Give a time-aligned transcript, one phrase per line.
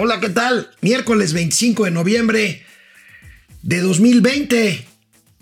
[0.00, 0.70] Hola, ¿qué tal?
[0.80, 2.62] Miércoles 25 de noviembre
[3.62, 4.86] de 2020.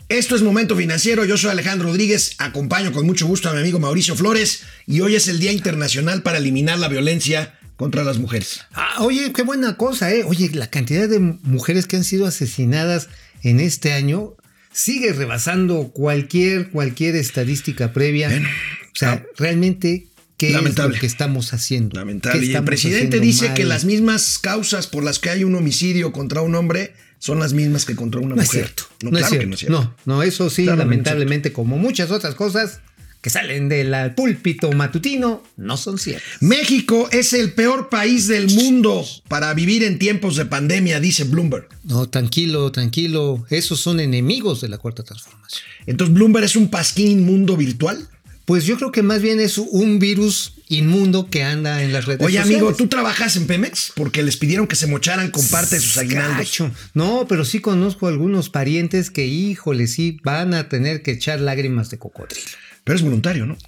[0.09, 3.81] Esto es Momento Financiero, yo soy Alejandro Rodríguez, acompaño con mucho gusto a mi amigo
[3.81, 8.63] Mauricio Flores y hoy es el Día Internacional para eliminar la violencia contra las mujeres.
[8.73, 10.25] Ah, oye, qué buena cosa, ¿eh?
[10.25, 13.11] Oye, la cantidad de mujeres que han sido asesinadas
[13.43, 14.37] en este año
[14.73, 18.31] sigue rebasando cualquier, cualquier estadística previa.
[18.31, 20.91] o sea, ah, realmente ¿Qué Lamentable.
[20.91, 21.99] es lo que estamos haciendo?
[21.99, 22.45] Lamentable.
[22.45, 26.43] Y el presidente dice que las mismas causas por las que hay un homicidio contra
[26.43, 28.47] un hombre son las mismas que contra una no mujer.
[28.47, 28.83] Es cierto.
[29.03, 29.81] No, claro que no es cierto.
[29.81, 32.81] No, no, eso sí, lamentablemente, como muchas otras cosas
[33.23, 36.29] que salen del púlpito matutino, no son ciertas.
[36.41, 41.67] México es el peor país del mundo para vivir en tiempos de pandemia, dice Bloomberg.
[41.83, 43.45] No, tranquilo, tranquilo.
[43.51, 45.65] Esos son enemigos de la cuarta transformación.
[45.87, 48.09] Entonces, Bloomberg es un pasquín inmundo virtual.
[48.47, 52.25] Pues yo creo que más bien es un virus inmundo que anda en las redes
[52.25, 53.93] Oye, amigo, ¿tú trabajas en Pemex?
[53.95, 56.63] Porque les pidieron que se mocharan con parte de sus aguinaldos.
[56.95, 61.91] No, pero sí conozco algunos parientes que, híjole, sí van a tener que echar lágrimas
[61.91, 62.47] de cocodrilo.
[62.85, 63.59] Pero es voluntario, ¿no?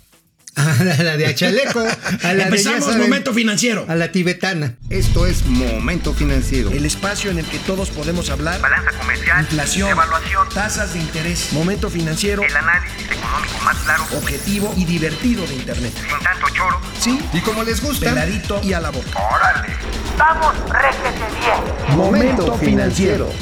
[0.99, 1.81] A la de Achaleco.
[2.23, 3.87] A la Empezamos Momento Financiero.
[3.89, 4.75] A la tibetana.
[4.91, 6.71] Esto es Momento Financiero.
[6.71, 8.61] El espacio en el que todos podemos hablar.
[8.61, 9.41] Balanza comercial.
[9.43, 9.91] Inflación.
[9.91, 10.49] Evaluación.
[10.49, 11.53] Tasas de interés.
[11.53, 12.43] Momento Financiero.
[12.43, 14.05] El análisis económico más claro.
[14.17, 15.93] Objetivo y divertido de Internet.
[15.95, 16.81] Sin tanto choro.
[16.99, 17.21] Sí.
[17.33, 18.11] Y como les gusta.
[18.11, 19.09] Peladito y a la boca.
[19.15, 19.75] ¡Órale!
[20.19, 21.97] ¡Vamos, réjete bien!
[21.97, 23.33] Momento Financiero.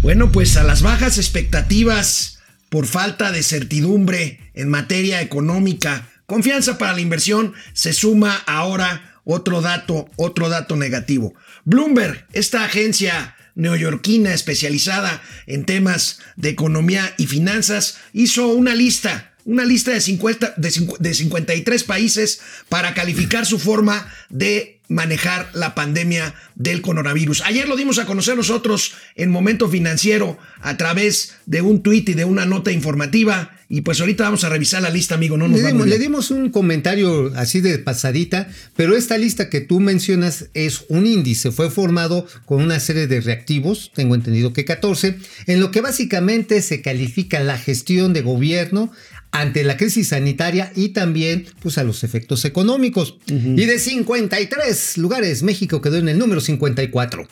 [0.00, 2.35] Bueno, pues a las bajas expectativas
[2.76, 9.62] por falta de certidumbre en materia económica, confianza para la inversión, se suma ahora otro
[9.62, 11.32] dato, otro dato negativo.
[11.64, 19.64] Bloomberg, esta agencia neoyorquina especializada en temas de economía y finanzas, hizo una lista, una
[19.64, 26.34] lista de, 50, de, de 53 países para calificar su forma de manejar la pandemia
[26.54, 27.42] del coronavirus.
[27.42, 32.14] Ayer lo dimos a conocer nosotros en Momento Financiero a través de un tuit y
[32.14, 33.52] de una nota informativa.
[33.68, 35.36] Y pues ahorita vamos a revisar la lista, amigo.
[35.36, 39.60] No nos le, dimos, le dimos un comentario así de pasadita, pero esta lista que
[39.60, 41.50] tú mencionas es un índice.
[41.50, 45.16] Fue formado con una serie de reactivos, tengo entendido que 14,
[45.48, 48.92] en lo que básicamente se califica la gestión de gobierno
[49.40, 53.18] ante la crisis sanitaria y también pues, a los efectos económicos.
[53.26, 57.28] Y de 53 lugares, México quedó en el número 54.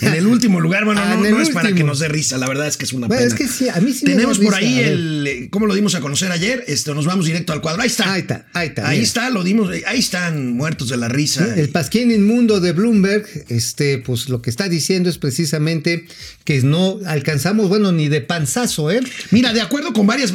[0.00, 2.66] en el último lugar, bueno, ah, no, es para que nos dé risa, la verdad
[2.66, 3.22] es que es una pena.
[3.22, 6.32] Es que sí, a mí sí Tenemos por ahí el, ¿cómo lo dimos a conocer
[6.32, 6.64] ayer?
[6.66, 7.82] Esto, nos vamos directo al cuadro.
[7.82, 8.12] Ahí está.
[8.12, 8.88] Ahí está, ahí está.
[8.88, 11.54] Ahí está, lo dimos, ahí están muertos de la risa.
[11.56, 16.06] el pasquín inmundo de Bloomberg, este, pues lo que está diciendo es precisamente
[16.44, 19.00] que no alcanzamos, bueno, ni de panzazo, ¿eh?
[19.30, 20.32] Mira, de acuerdo con varias,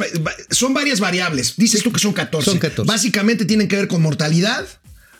[0.50, 1.54] son varias variables.
[1.56, 2.50] Dices tú que son 14.
[2.50, 2.86] Son 14.
[2.86, 4.66] Básicamente tienen que ver con mortalidad,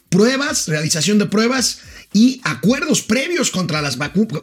[0.08, 1.80] pruebas, realización de pruebas
[2.12, 3.98] y acuerdos previos contra las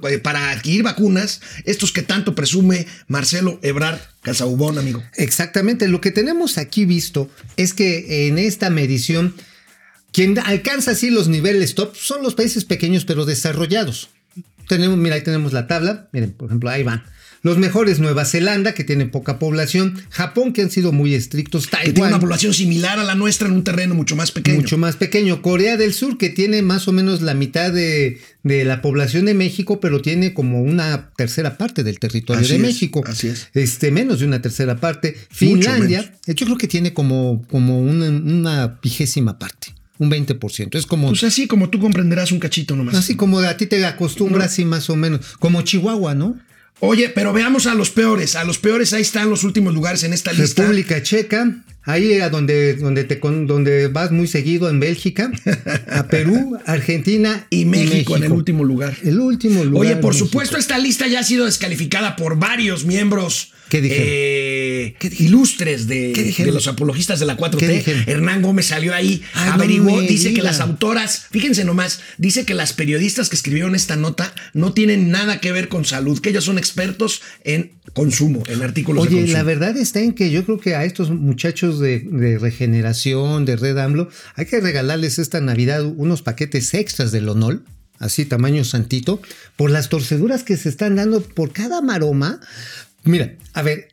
[0.10, 5.04] eh, para adquirir vacunas, estos que tanto presume Marcelo Ebrard Casaubón, amigo.
[5.16, 9.36] Exactamente, lo que tenemos aquí visto es que en esta medición
[10.12, 14.10] quien alcanza así los niveles top son los países pequeños pero desarrollados.
[14.68, 17.04] Tenemos, mira, ahí tenemos la tabla, miren, por ejemplo, ahí van.
[17.42, 21.86] Los mejores Nueva Zelanda, que tiene poca población, Japón, que han sido muy estrictos, Taiwán.
[21.86, 24.58] Que tiene una población similar a la nuestra en un terreno mucho más pequeño.
[24.58, 25.42] Mucho más pequeño.
[25.42, 29.80] Corea del Sur, que tiene más o menos la mitad de, la población de México,
[29.80, 33.04] pero tiene como una tercera parte del territorio de México.
[33.06, 33.48] Así es.
[33.54, 35.16] Este, menos de una tercera parte.
[35.30, 40.76] Finlandia, yo creo que tiene como, como una, vigésima parte un 20%.
[40.78, 41.10] Es como.
[41.10, 42.96] Pues así como tú comprenderás un cachito nomás.
[42.96, 45.36] Así como a ti te acostumbras, así más o menos.
[45.40, 46.38] Como Chihuahua, ¿no?
[46.82, 48.36] Oye, pero veamos a los peores.
[48.36, 50.62] A los peores ahí están los últimos lugares en esta lista.
[50.64, 55.32] República Checa, ahí era donde, donde, te, donde vas muy seguido en Bélgica,
[55.92, 58.96] a Perú, Argentina y México, en el último lugar.
[59.04, 59.88] El último lugar.
[59.88, 65.88] Oye, por supuesto, esta lista ya ha sido descalificada por varios miembros ¿Qué eh, ilustres
[65.88, 66.14] de,
[66.52, 68.08] los apologistas de la 4T.
[68.08, 73.30] Hernán Gómez salió ahí, averiguó, dice que las autoras, fíjense nomás, dice que las periodistas
[73.30, 77.22] que escribieron esta nota no tienen nada que ver con salud, que ellos son expertos
[77.44, 79.38] en consumo, en artículos Oye, de consumo.
[79.38, 83.56] la verdad está en que yo creo que a estos muchachos de, de regeneración, de
[83.56, 87.64] Red AMLO, hay que regalarles esta Navidad unos paquetes extras del Lonol
[88.00, 89.22] así tamaño santito,
[89.58, 92.40] por las torceduras que se están dando por cada maroma.
[93.10, 93.88] Mira, a ver,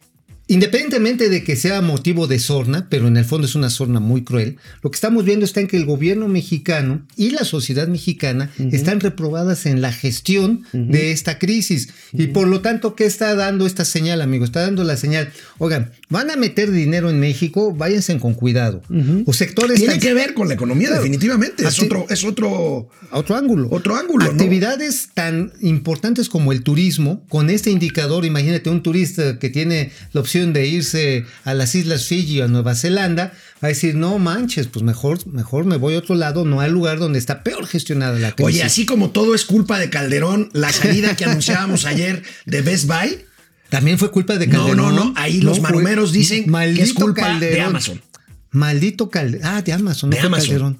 [0.48, 4.22] Independientemente de que sea motivo de sorna, pero en el fondo es una sorna muy
[4.22, 8.50] cruel, lo que estamos viendo está en que el gobierno mexicano y la sociedad mexicana
[8.70, 11.88] están reprobadas en la gestión de esta crisis.
[12.12, 14.44] Y por lo tanto, ¿qué está dando esta señal, amigo?
[14.44, 18.82] Está dando la señal, oigan, van a meter dinero en México, váyanse con cuidado.
[19.26, 19.80] O sectores...
[19.80, 21.66] Tiene que ver con la economía, definitivamente.
[21.66, 22.88] Es otro, es otro...
[23.10, 23.68] Otro ángulo.
[23.70, 24.24] Otro ángulo.
[24.24, 30.20] Actividades tan importantes como el turismo, con este indicador, imagínate un turista que tiene la
[30.20, 34.18] opción de irse a las Islas Fiji o a Nueva Zelanda, va a decir, no
[34.18, 37.66] manches, pues mejor, mejor me voy a otro lado, no al lugar donde está peor
[37.66, 38.54] gestionada la crisis.
[38.54, 42.86] Oye, así como todo es culpa de Calderón, la salida que anunciábamos ayer de Best
[42.86, 43.24] Buy.
[43.70, 44.76] También fue culpa de Calderón.
[44.76, 45.14] No, no, no.
[45.16, 48.02] Ahí los marumeros dicen que es culpa de Amazon.
[48.50, 49.46] Maldito Calderón.
[49.46, 50.46] Ah, de Amazon, no de Amazon.
[50.46, 50.78] Calderón.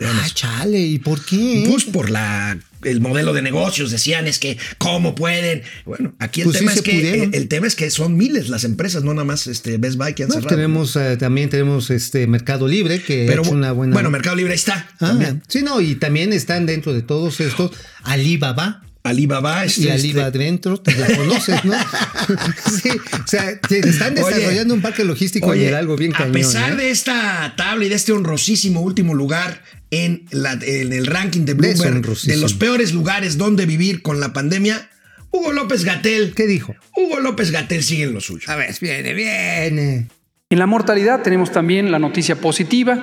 [0.00, 1.66] Ah, chale, ¿y por qué?
[1.68, 6.46] Pues por la el modelo de negocios decían es que cómo pueden bueno aquí el
[6.46, 9.46] pues tema es que el, tema es que son miles las empresas no nada más
[9.46, 13.42] este Best Buy que han cerrado tenemos eh, también tenemos este Mercado Libre que Pero,
[13.44, 16.92] ha una buena bueno Mercado Libre ahí está ah, sí no y también están dentro
[16.92, 17.72] de todos estos
[18.04, 19.64] Alibaba Alibaba.
[19.64, 21.74] Este, y Alibaba adentro, te la conoces, ¿no?
[22.82, 26.30] sí, o sea, están desarrollando un parque logístico oye, algo bien cañón.
[26.30, 26.76] A pesar ¿eh?
[26.76, 31.54] de esta tabla y de este honrosísimo último lugar en, la, en el ranking de
[31.54, 34.88] Bloomberg de los peores lugares donde vivir con la pandemia,
[35.30, 36.34] Hugo López Gatel.
[36.34, 36.74] ¿Qué dijo?
[36.96, 38.50] Hugo López Gatel sigue en lo suyo.
[38.50, 40.06] A ver, viene, viene.
[40.50, 42.98] En la mortalidad tenemos también la noticia positiva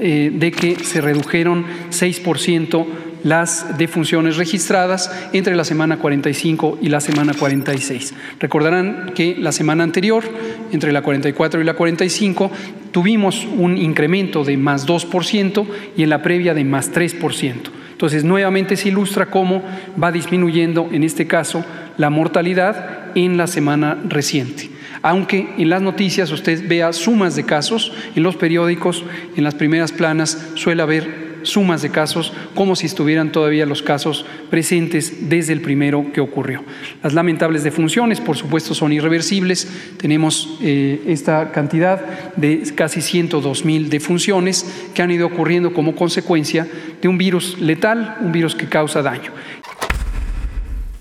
[0.00, 2.86] eh, de que se redujeron 6%
[3.24, 8.14] las defunciones registradas entre la semana 45 y la semana 46.
[8.40, 10.24] Recordarán que la semana anterior,
[10.72, 12.50] entre la 44 y la 45,
[12.90, 15.66] tuvimos un incremento de más 2%
[15.96, 17.54] y en la previa de más 3%.
[17.92, 19.62] Entonces, nuevamente se ilustra cómo
[20.00, 21.64] va disminuyendo, en este caso,
[21.96, 24.70] la mortalidad en la semana reciente.
[25.02, 29.04] Aunque en las noticias usted vea sumas de casos, en los periódicos,
[29.36, 34.24] en las primeras planas, suele haber sumas de casos como si estuvieran todavía los casos
[34.50, 36.64] presentes desde el primero que ocurrió.
[37.02, 39.68] Las lamentables defunciones, por supuesto, son irreversibles.
[39.96, 46.66] Tenemos eh, esta cantidad de casi 102 mil defunciones que han ido ocurriendo como consecuencia
[47.00, 49.32] de un virus letal, un virus que causa daño.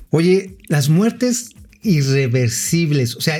[0.09, 1.51] Oye, las muertes
[1.87, 3.15] irreversibles.
[3.15, 3.37] O sea,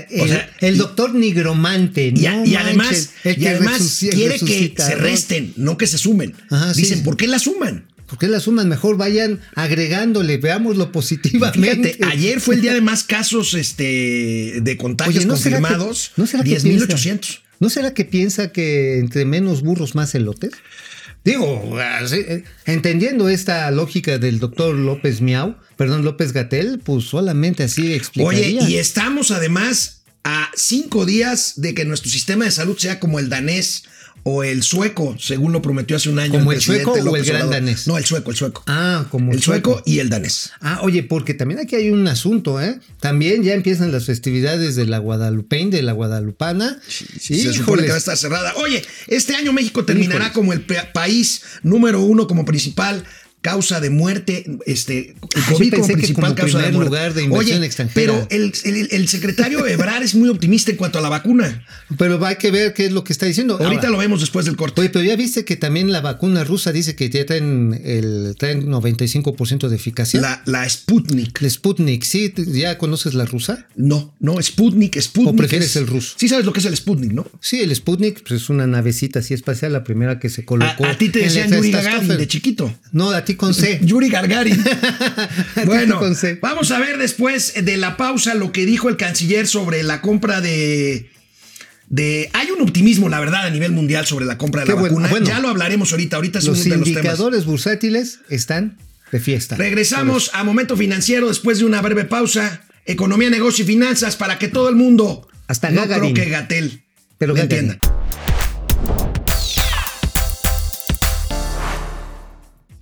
[0.59, 2.13] el, doctor nigromante.
[2.15, 6.33] Y, además, quiere que se resten, no que se sumen.
[6.75, 7.87] Dicen, ¿por qué la suman?
[8.07, 8.69] ¿Por qué la suman?
[8.69, 11.97] Mejor vayan agregándole, veámoslo positivamente.
[12.09, 16.11] ayer fue el día de más casos este, de contagios confirmados.
[16.15, 17.41] ¿no será 10.800.
[17.59, 20.51] ¿No será que piensa que entre menos burros más elotes?
[21.27, 27.93] Digo, eh, entendiendo esta lógica del doctor López Miau, perdón, López Gatel, pues solamente así
[27.93, 28.63] explicaría.
[28.63, 33.19] Oye, y estamos además a cinco días de que nuestro sistema de salud sea como
[33.19, 33.83] el danés
[34.29, 36.39] o el sueco, según lo prometió hace un año.
[36.39, 37.87] ¿Como el, sueco o el gran danés?
[37.87, 38.61] No, el sueco, el sueco.
[38.67, 39.81] Ah, como el, sueco.
[39.85, 40.51] y el danés.
[40.59, 42.77] Ah, oye, porque también aquí hay un asunto, ¿eh?
[42.99, 46.77] También ya empiezan las festividades de la Guadalupein, de la Guadalupana.
[46.87, 48.53] Sí, se supone que va a estar cerrada.
[48.55, 53.05] Oye, este año México terminará como el país número uno como principal
[53.47, 58.27] causa de muerte, este, el COVID como principal causa de lugar de inversión extranjera.
[58.27, 58.51] Pero el,
[58.91, 61.65] el, secretario Ebrar es muy optimista en cuanto a la vacuna.
[61.97, 63.57] Pero hay que ver qué es lo que está diciendo.
[63.57, 64.81] Ahorita lo vemos después del corte.
[64.81, 68.67] Oye, pero ya viste que también la vacuna rusa dice que ya traen el traen
[68.67, 70.19] 95% de eficacia.
[70.19, 71.41] La, la Sputnik.
[71.41, 72.33] La Sputnik, ¿sí?
[72.35, 73.65] ¿Ya conoces la rusa?
[73.77, 75.33] No, no, Sputnik, Sputnik.
[75.33, 76.15] ¿O prefieres el ruso?
[76.17, 77.25] Sí sabes lo que es el Sputnik, ¿no?
[77.39, 80.85] Sí, el Sputnik pues, es una navecita así espacial, la primera que se colocó.
[80.85, 82.73] A, ti te decían Yuri Gagarin de chiquito.
[82.91, 83.79] No, a ti con C.
[83.81, 84.61] Yuri Gargarin.
[85.65, 86.01] bueno,
[86.41, 90.41] vamos a ver después de la pausa lo que dijo el canciller sobre la compra
[90.41, 91.09] de.
[91.89, 95.09] De, hay un optimismo, la verdad, a nivel mundial sobre la compra de la vacuna.
[95.23, 96.17] ya lo hablaremos ahorita.
[96.17, 98.77] Ahorita los indicadores bursátiles están
[99.11, 99.55] de fiesta.
[99.55, 102.63] Regresamos a Momento Financiero después de una breve pausa.
[102.85, 105.27] Economía, negocio y finanzas para que todo el mundo.
[105.47, 106.83] Hasta no creo que Gatel.
[107.17, 107.79] Pero entienda.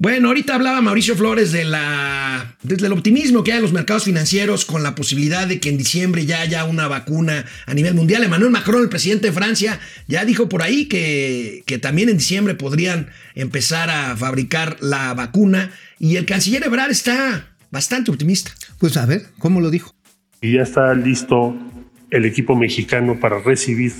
[0.05, 4.63] Bueno, ahorita hablaba Mauricio Flores de la, del optimismo que hay en los mercados financieros
[4.63, 8.23] con la posibilidad de que en diciembre ya haya una vacuna a nivel mundial.
[8.23, 12.53] Emmanuel Macron, el presidente de Francia, ya dijo por ahí que, que también en diciembre
[12.53, 18.51] podrían empezar a fabricar la vacuna y el canciller Ebrard está bastante optimista.
[18.77, 19.95] Pues a ver, ¿cómo lo dijo?
[20.39, 21.55] Y ya está listo
[22.11, 23.91] el equipo mexicano para recibir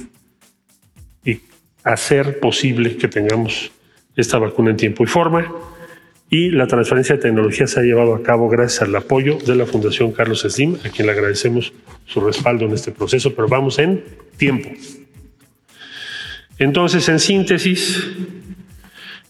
[1.24, 1.40] y
[1.84, 3.72] hacer posible que tengamos
[4.16, 5.52] esta vacuna en tiempo y forma
[6.36, 9.66] y la transferencia de tecnología se ha llevado a cabo gracias al apoyo de la
[9.66, 11.72] Fundación Carlos Slim, a quien le agradecemos
[12.06, 14.04] su respaldo en este proceso, pero vamos en
[14.36, 14.70] tiempo.
[16.60, 18.06] Entonces, en síntesis,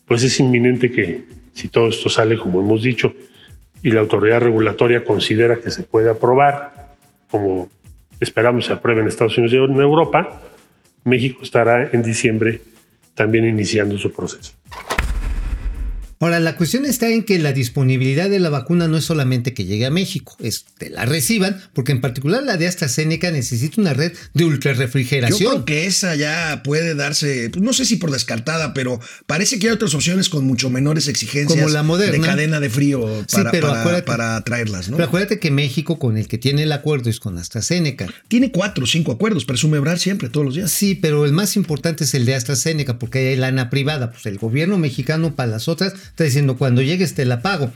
[0.08, 3.14] pues es inminente que si todo esto sale como hemos dicho
[3.84, 6.96] y la autoridad regulatoria considera que se puede aprobar,
[7.30, 7.70] como
[8.20, 10.42] esperamos se apruebe en Estados Unidos y en Europa,
[11.04, 12.62] México estará en diciembre
[13.14, 14.54] también iniciando su proceso.
[16.20, 19.66] Ahora, la cuestión está en que la disponibilidad de la vacuna no es solamente que
[19.66, 23.94] llegue a México, es que la reciban, porque en particular la de AstraZeneca necesita una
[23.94, 25.40] red de ultrarrefrigeración.
[25.40, 29.60] Yo creo que esa ya puede darse, pues no sé si por descartada, pero parece
[29.60, 32.14] que hay otras opciones con mucho menores exigencias Como la Moderna.
[32.14, 33.68] de cadena de frío Sí, para, pero
[34.06, 34.98] para- traerlas, ¿no?
[34.98, 38.08] Pero acuérdate que México con el que tiene el acuerdo es con AstraZeneca.
[38.28, 40.72] Tiene cuatro o cinco acuerdos, presume Ebrard siempre, todos los días.
[40.72, 44.12] Sí, pero el más importante es el de AstraZeneca, porque hay lana privada.
[44.12, 47.72] Pues el gobierno mexicano para las otras está diciendo cuando llegues te la pago.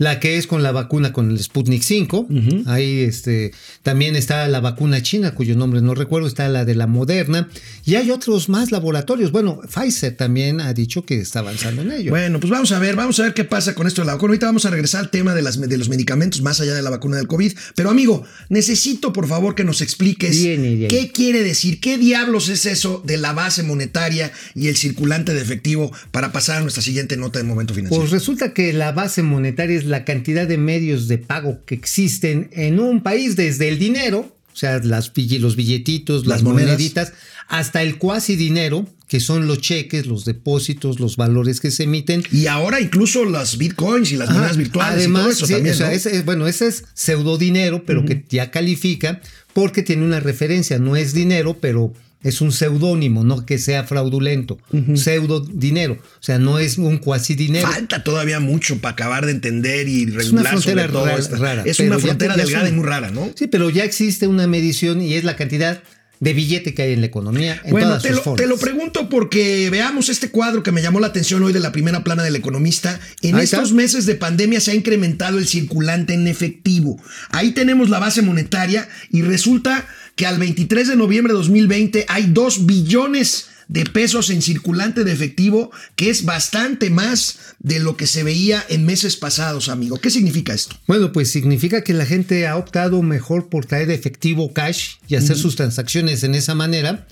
[0.00, 2.26] La que es con la vacuna con el Sputnik 5.
[2.64, 3.52] Ahí este,
[3.82, 7.50] también está la vacuna china, cuyo nombre no recuerdo, está la de la Moderna.
[7.84, 9.30] Y hay otros más laboratorios.
[9.30, 12.12] Bueno, Pfizer también ha dicho que está avanzando en ello.
[12.12, 14.30] Bueno, pues vamos a ver, vamos a ver qué pasa con esto de la vacuna.
[14.30, 16.88] Ahorita vamos a regresar al tema de, las, de los medicamentos más allá de la
[16.88, 17.52] vacuna del COVID.
[17.74, 23.02] Pero amigo, necesito por favor que nos expliques qué quiere decir, qué diablos es eso
[23.04, 27.38] de la base monetaria y el circulante de efectivo para pasar a nuestra siguiente nota
[27.38, 28.00] de momento financiero.
[28.00, 32.48] Pues resulta que la base monetaria es la cantidad de medios de pago que existen
[32.52, 37.12] en un país desde el dinero, o sea, las, los billetitos, las, moneditas,
[37.48, 42.22] hasta el cuasi dinero, que son los cheques, los depósitos, los valores que se emiten.
[42.30, 45.74] y ahora incluso las bitcoins y las monedas virtuales Además, y todo eso sí, también.
[45.74, 45.92] o sea, ¿no?
[45.92, 49.20] ese es- bueno, ese es pseudodinero, pero que ya califica
[49.52, 54.58] porque tiene una referencia, no es dinero, pero es un seudónimo, no que sea fraudulento.
[54.94, 57.66] Pseudo dinero, o sea, no es un cuasi dinero.
[57.66, 61.16] Falta todavía mucho para acabar de entender y Es una regular frontera sobre todo ra-
[61.18, 61.62] esta- rara.
[61.64, 63.30] Es una frontera delgada y muy rara, ¿no?
[63.34, 65.82] Sí, pero ya existe una medición y es la cantidad
[66.18, 67.62] de billete que hay en la economía.
[67.64, 70.82] En Bueno, todas te sus lo, te lo pregunto porque veamos este cuadro que me
[70.82, 73.00] llamó la atención hoy de la primera plana del economista.
[73.22, 73.56] En Ahí está.
[73.56, 77.00] estos meses de pandemia se ha incrementado el circulante en efectivo.
[77.30, 79.86] Ahí tenemos la base monetaria y resulta
[80.20, 85.12] que al 23 de noviembre de 2020 hay 2 billones de pesos en circulante de
[85.12, 89.96] efectivo, que es bastante más de lo que se veía en meses pasados, amigo.
[89.96, 90.76] ¿Qué significa esto?
[90.86, 95.38] Bueno, pues significa que la gente ha optado mejor por traer efectivo cash y hacer
[95.38, 97.06] sus transacciones en esa manera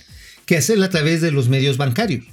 [0.45, 2.27] que hacerla a través de los medios bancarios,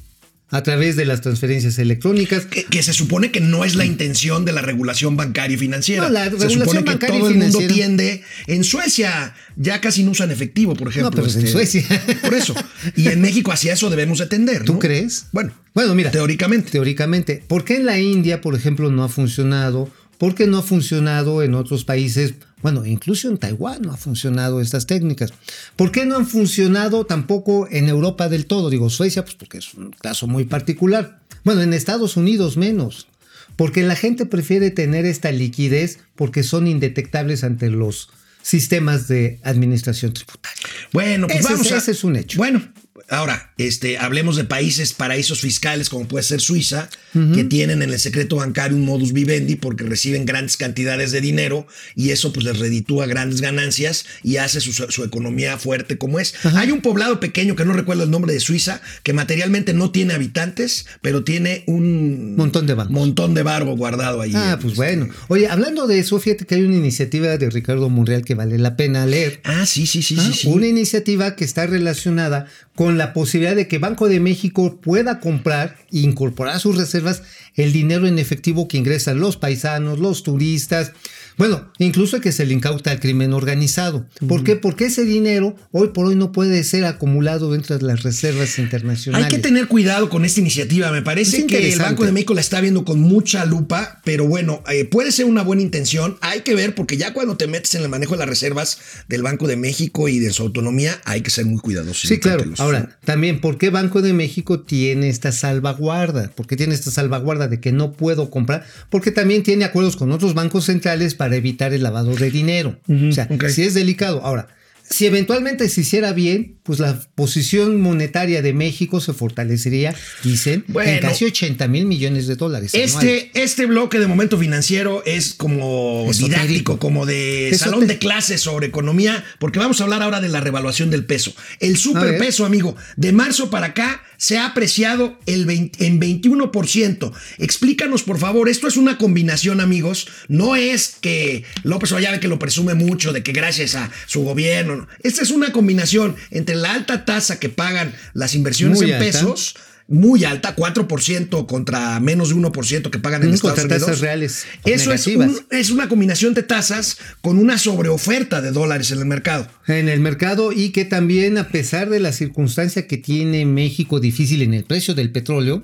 [0.52, 2.46] a través de las transferencias electrónicas.
[2.46, 6.04] Que, que se supone que no es la intención de la regulación bancaria y financiera.
[6.04, 8.24] No, la se regulación supone que bancaria y todo el mundo tiende.
[8.48, 11.25] En Suecia ya casi no usan efectivo, por ejemplo.
[11.25, 12.04] este, No, pero en Suecia.
[12.22, 12.54] Por eso.
[12.96, 14.64] Y en México hacia eso debemos de tender.
[14.64, 15.25] ¿Tú crees?
[15.32, 16.12] Bueno, Bueno, mira.
[16.12, 16.72] teóricamente.
[16.72, 17.44] Teóricamente.
[17.48, 19.90] ¿Por qué en la India, por ejemplo, no ha funcionado?
[20.18, 22.36] ¿Por qué no ha funcionado en otros países?
[22.62, 25.34] Bueno, incluso en Taiwán no ha funcionado estas técnicas.
[25.76, 28.70] ¿Por qué no han funcionado tampoco en Europa del todo?
[28.70, 31.20] Digo, Suecia, pues porque es un caso muy particular.
[31.44, 33.08] Bueno, en Estados Unidos menos.
[33.56, 38.10] Porque la gente prefiere tener esta liquidez porque son indetectables ante los
[38.42, 40.62] sistemas de administración tributaria.
[40.92, 41.78] Bueno, pues Ese vamos es- a.
[41.78, 42.38] ese es un hecho.
[42.38, 42.62] Bueno,
[43.10, 46.90] ahora, este, hablemos de países paraísos fiscales, como puede ser Suiza,
[47.34, 51.66] que tienen en el secreto bancario un modus vivendi porque reciben grandes cantidades de dinero
[51.96, 56.34] y eso pues les reditúa grandes ganancias y hace su, su economía fuerte como es.
[56.56, 60.14] Hay un poblado pequeño que no recuerdo el nombre de Suiza, que materialmente no tiene
[60.14, 62.92] habitantes, pero tiene un Montón de bancos.
[62.94, 64.34] montón de barbo guardado ahí.
[64.36, 65.08] Ah, pues bueno.
[65.30, 68.76] Oye, hablando de eso, fíjate que hay una iniciativa de Ricardo Monreal que vale la
[68.76, 69.40] pena leer.
[69.46, 70.48] Ah, sí, sí, sí, Ah, sí, sí.
[70.50, 75.78] Una iniciativa que está relacionada con la posibilidad de que Banco de México pueda comprar
[75.92, 77.24] e incorporar a sus reservas
[77.56, 80.92] el dinero en efectivo que ingresan los paisanos, los turistas,
[81.38, 84.06] bueno, incluso que se le incauta al crimen organizado.
[84.28, 84.56] ¿Por qué?
[84.56, 89.25] Porque ese dinero hoy por hoy no puede ser acumulado dentro de las reservas internacionales.
[89.25, 90.92] Hay que tener cuidado con esta iniciativa.
[90.92, 91.80] Me parece que el.
[91.86, 95.44] Banco de México la está viendo con mucha lupa, pero bueno, eh, puede ser una
[95.44, 96.18] buena intención.
[96.22, 99.22] Hay que ver, porque ya cuando te metes en el manejo de las reservas del
[99.22, 102.08] Banco de México y de su autonomía, hay que ser muy cuidadosos.
[102.08, 102.44] Sí, muy claro.
[102.44, 102.85] cautelosos.
[102.86, 106.30] Ahora, también, ¿por qué Banco de México tiene esta salvaguarda?
[106.36, 108.65] ¿Por qué tiene esta salvaguarda de que no puedo comprar?
[108.89, 112.80] Porque también tiene acuerdos con otros bancos centrales para evitar el lavado de dinero.
[112.88, 114.22] o sea, sí es delicado.
[114.24, 114.48] Ahora,
[114.89, 120.89] Si eventualmente se hiciera bien, pues la posición monetaria de México se fortalecería, dicen, Bueno.
[120.92, 122.72] en casi 80 mil millones de dólares.
[122.74, 126.27] Este, este bloque de momento financiero es como Esotérico.
[126.42, 127.63] didáctico, como de Esotérico.
[127.72, 131.34] salón de clases sobre economía, porque vamos a hablar ahora de la revaluación del peso.
[131.60, 137.12] El superpeso, amigo, de marzo para acá se ha apreciado el 20 en 21%.
[137.38, 140.08] Explícanos, por favor, esto es una combinación, amigos.
[140.27, 144.75] No es que López Obrador que lo presume mucho, de que gracias a su gobierno.
[144.77, 144.88] No.
[145.03, 149.05] Esta es una combinación entre la alta tasa que pagan las inversiones Muy en alta.
[149.05, 149.55] pesos
[149.88, 153.82] muy alta, 4% contra menos de 1% que pagan en Estados Unidos.
[153.86, 158.89] tasas reales Eso es, un- es una combinación de tasas con una sobreoferta de dólares
[158.89, 159.48] en el mercado.
[159.67, 164.41] en el mercado y que también a pesar de la circunstancia que tiene México difícil
[164.41, 165.63] en el precio del petróleo,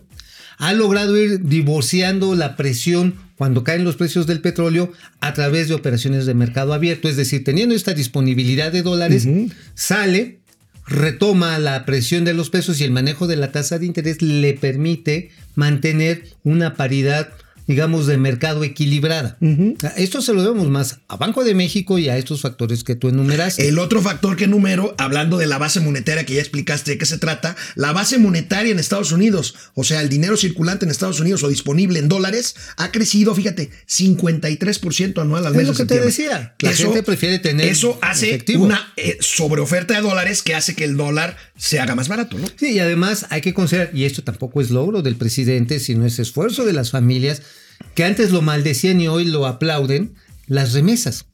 [0.61, 5.73] ha logrado ir divorciando la presión cuando caen los precios del petróleo a través de
[5.73, 9.27] operaciones de mercado abierto, es decir, teniendo esta disponibilidad de dólares,
[9.73, 10.37] sale,
[10.85, 14.53] retoma la presión de los pesos y el manejo de la tasa de interés le
[14.53, 17.29] permite mantener una paridad
[17.71, 19.37] digamos, de mercado equilibrada.
[19.95, 23.07] Esto se lo debemos más a Banco de México y a estos factores que tú
[23.07, 23.67] enumeraste.
[23.67, 27.05] El otro factor que enumero, hablando de la base monetaria que ya explicaste de qué
[27.05, 31.21] se trata, la base monetaria en Estados Unidos, o sea, el dinero circulante en Estados
[31.21, 35.77] Unidos o disponible en dólares, ha crecido, fíjate, 53% anual al Es mes lo de
[35.77, 36.55] que te decía.
[36.59, 38.65] La gente prefiere tener Eso hace efectivo.
[38.65, 42.47] una eh, sobreoferta de dólares que hace que el dólar se haga más barato, ¿no?
[42.57, 46.19] Sí, y además hay que considerar, y esto tampoco es logro del presidente, sino es
[46.19, 47.41] esfuerzo de las familias,
[47.95, 50.15] que antes lo maldecían y hoy lo aplauden,
[50.47, 51.25] las remesas.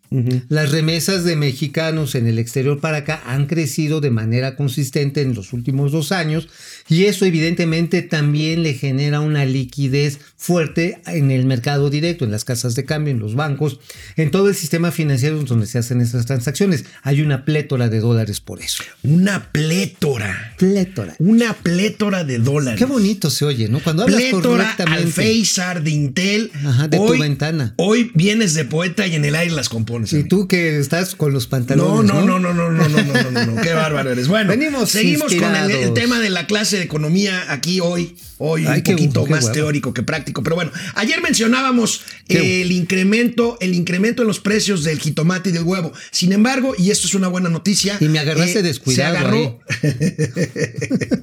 [0.50, 5.34] Las remesas de mexicanos en el exterior para acá han crecido de manera consistente en
[5.34, 6.48] los últimos dos años
[6.88, 12.46] y eso evidentemente también le genera una liquidez fuerte en el mercado directo, en las
[12.46, 13.80] casas de cambio, en los bancos,
[14.16, 16.86] en todo el sistema financiero donde se hacen esas transacciones.
[17.04, 18.84] Hay una plétora de dólares por eso.
[19.04, 20.56] Una plétora.
[20.58, 21.16] Plétora.
[21.20, 22.80] Una plétora de dólares.
[22.80, 23.80] Qué bonito se oye, ¿no?
[23.80, 25.04] Cuando hablas Plétora correctamente.
[25.04, 26.52] Alféizar de Intel.
[26.66, 27.74] Ajá, de tu ventana.
[27.78, 29.70] Hoy vienes de poeta y en el aire las
[30.06, 32.12] Y tú que estás con los pantalones.
[32.12, 34.28] no, no, no, no, no, no, no, no, no, no, qué bárbaro eres.
[34.28, 38.16] Bueno, Venimos seguimos con el, tema de la clase de economía aquí hoy.
[38.40, 43.58] Hoy Ay, un poquito más teórico que práctico, pero bueno, ayer mencionábamos Qué- el incremento,
[43.62, 45.92] el incremento en los precios del jitomate y del huevo.
[46.12, 49.60] Sin embargo, y esto es una buena noticia, Y me agarraste eh, descuidado Se agarró,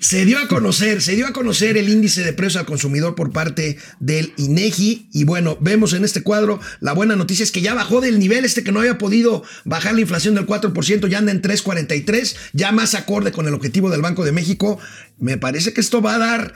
[0.00, 3.32] se dio a conocer, se dio a conocer el índice de precios al consumidor por
[3.32, 7.74] parte del INEGI y bueno, vemos en este cuadro la buena noticia es que ya
[7.74, 11.32] bajó del nivel este que no había podido bajar la inflación del 4%, ya anda
[11.32, 14.78] en 3.43, ya más acorde con el objetivo del Banco de México.
[15.18, 16.54] Me parece que esto va a dar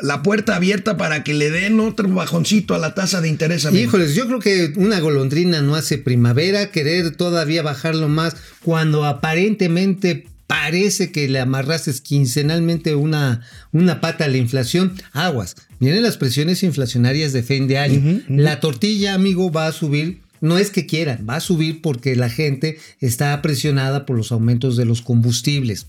[0.00, 3.64] la puerta abierta para que le den otro bajoncito a la tasa de interés.
[3.64, 3.84] amigo.
[3.84, 10.26] Híjoles, yo creo que una golondrina no hace primavera, querer todavía bajarlo más cuando aparentemente
[10.46, 15.56] parece que le amarraste quincenalmente una, una pata a la inflación, aguas.
[15.80, 18.20] Vienen las presiones inflacionarias de fin de año.
[18.28, 20.20] La tortilla, amigo, va a subir.
[20.40, 24.76] No es que quieran, va a subir porque la gente está presionada por los aumentos
[24.76, 25.86] de los combustibles.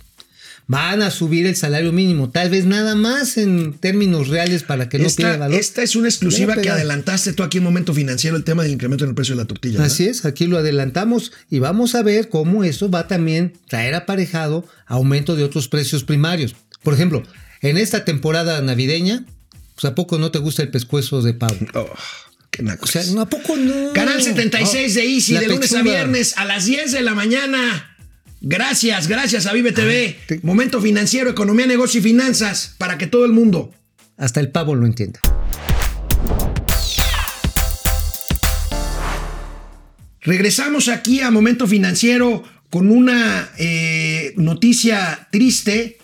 [0.67, 4.97] Van a subir el salario mínimo, tal vez nada más en términos reales para que
[4.97, 5.60] no pierda esta, valor.
[5.60, 9.04] esta es una exclusiva que adelantaste tú aquí en Momento Financiero, el tema del incremento
[9.04, 9.80] en el precio de la tortilla.
[9.80, 9.91] ¿verdad?
[9.91, 14.65] Así es, aquí lo adelantamos y vamos a ver cómo eso va también traer aparejado
[14.86, 16.56] aumento de otros precios primarios.
[16.82, 17.23] Por ejemplo,
[17.62, 19.26] en esta temporada navideña,
[19.76, 21.58] pues ¿a poco no te gusta el pescuezo de pavo?
[21.76, 21.89] Oh.
[22.82, 23.93] O sea, ¿a poco no?
[23.93, 27.92] Canal 76 de Easy, de lunes a viernes a las 10 de la mañana.
[28.45, 30.17] Gracias, gracias a Vive TV.
[30.27, 33.73] te- Momento financiero, economía, negocio y finanzas para que todo el mundo.
[34.17, 35.21] Hasta el pavo lo entienda.
[40.21, 45.97] Regresamos aquí a Momento Financiero con una eh, noticia triste.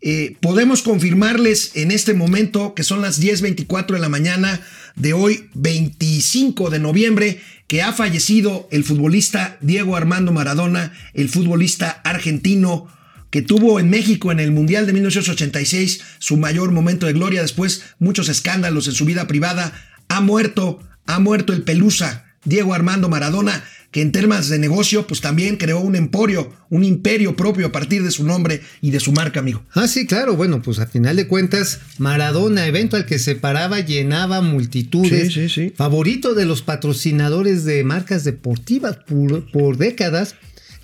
[0.00, 4.60] Eh, podemos confirmarles en este momento que son las 10.24 de la mañana
[4.94, 11.90] de hoy, 25 de noviembre, que ha fallecido el futbolista Diego Armando Maradona, el futbolista
[12.04, 12.88] argentino
[13.30, 17.82] que tuvo en México en el Mundial de 1986 su mayor momento de gloria, después
[17.98, 19.72] muchos escándalos en su vida privada,
[20.08, 23.64] ha muerto, ha muerto el Pelusa, Diego Armando Maradona,
[23.96, 28.02] que en temas de negocio pues también creó un emporio, un imperio propio a partir
[28.02, 29.64] de su nombre y de su marca, amigo.
[29.72, 30.36] Ah, sí, claro.
[30.36, 35.32] Bueno, pues a final de cuentas, Maradona, evento al que se paraba, llenaba multitudes.
[35.32, 35.72] Sí, sí, sí.
[35.74, 40.34] Favorito de los patrocinadores de marcas deportivas por, por décadas.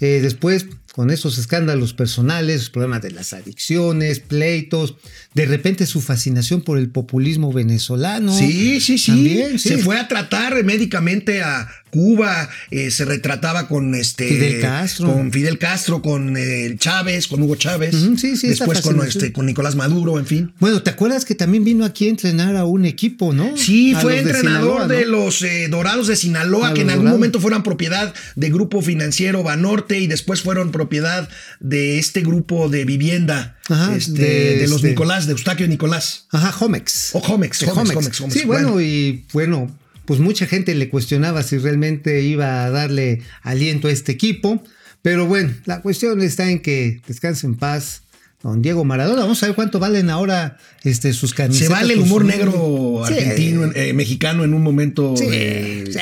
[0.01, 4.97] Eh, después con esos escándalos personales, problemas de las adicciones, pleitos,
[5.35, 8.37] de repente su fascinación por el populismo venezolano.
[8.37, 9.13] Sí, sí, sí.
[9.13, 9.71] También, sí.
[9.71, 15.13] Se fue a tratar médicamente a Cuba, eh, se retrataba con este Fidel Castro.
[15.13, 19.31] con Fidel Castro, con eh, Chávez, con Hugo Chávez, Ujú, sí, sí, después con este
[19.31, 20.55] con Nicolás Maduro, en fin.
[20.59, 23.59] Bueno, ¿te acuerdas que también vino aquí a entrenar a un equipo, no?
[23.59, 25.11] Sí, A fue de entrenador Sinaloa, de ¿no?
[25.11, 29.43] los eh, Dorados de Sinaloa, A que en algún momento fueron propiedad de Grupo Financiero
[29.43, 31.29] Banorte y después fueron propiedad
[31.61, 36.25] de este grupo de vivienda Ajá, este, de de, los este- Nicolás, de Eustaquio Nicolás.
[36.31, 37.11] Ajá, Homex.
[37.15, 38.33] O Homex, Homex, Homex.
[38.33, 39.71] Sí, bueno, y bueno,
[40.13, 44.63] pues mucha gente le cuestionaba si realmente iba a darle aliento a este equipo.
[45.01, 48.03] Pero bueno, la cuestión está en que descanse en paz.
[48.43, 51.71] Don Diego Maradona, vamos a ver cuánto valen ahora este, sus Se camisetas.
[51.71, 53.03] vale el humor negro.
[53.09, 53.15] Sí.
[53.15, 55.17] argentino, eh, mexicano en un momento.
[55.17, 55.99] Sí, de- sí,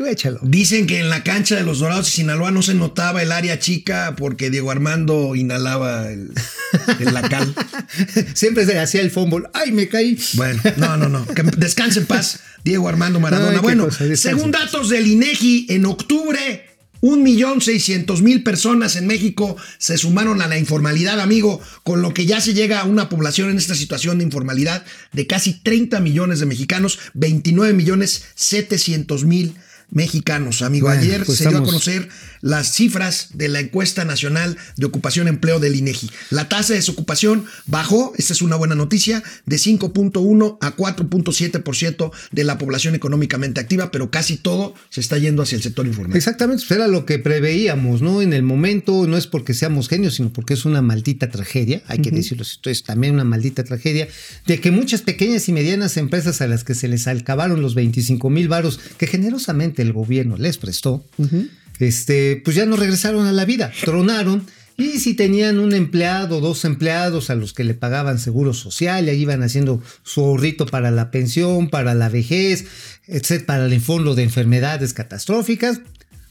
[0.00, 0.40] tú échalo.
[0.42, 3.58] Dicen que en la cancha de los Dorados de Sinaloa no se notaba el área
[3.58, 6.32] chica porque Diego Armando inhalaba el,
[6.98, 7.54] el lacal.
[8.34, 9.50] Siempre se hacía el fútbol.
[9.52, 10.18] ¡Ay, me caí!
[10.34, 11.26] Bueno, no, no, no.
[11.26, 13.58] Que descanse en paz, Diego Armando Maradona.
[13.58, 16.64] Ay, bueno, cosa, según datos del INEGI, en octubre,
[17.02, 22.14] un millón seiscientos mil personas en México se sumaron a la informalidad, amigo, con lo
[22.14, 24.82] que ya se llega a una población en esta situación de informalidad
[25.12, 29.54] de casi 30 millones de mexicanos, 29 millones 700 mil
[29.90, 30.86] mexicanos, amigo.
[30.86, 32.08] Bueno, Ayer pues se dio a conocer
[32.40, 36.10] las cifras de la encuesta nacional de ocupación y empleo del INEGI.
[36.30, 42.44] La tasa de desocupación bajó, esta es una buena noticia, de 5.1 a 4.7% de
[42.44, 46.16] la población económicamente activa, pero casi todo se está yendo hacia el sector informal.
[46.16, 48.22] Exactamente, pues era lo que preveíamos, ¿no?
[48.22, 51.98] En el momento no es porque seamos genios, sino porque es una maldita tragedia, hay
[51.98, 54.08] que decirlo, esto es también una maldita tragedia,
[54.46, 58.30] de que muchas pequeñas y medianas empresas a las que se les acabaron los 25
[58.30, 61.04] mil varos que generosamente el gobierno les prestó,
[61.78, 64.46] este, pues ya no regresaron a la vida, tronaron.
[64.76, 69.10] Y si tenían un empleado, dos empleados a los que le pagaban seguro social, y
[69.10, 72.64] ahí iban haciendo su ahorrito para la pensión, para la vejez,
[73.06, 75.80] etc., para el fondo de enfermedades catastróficas,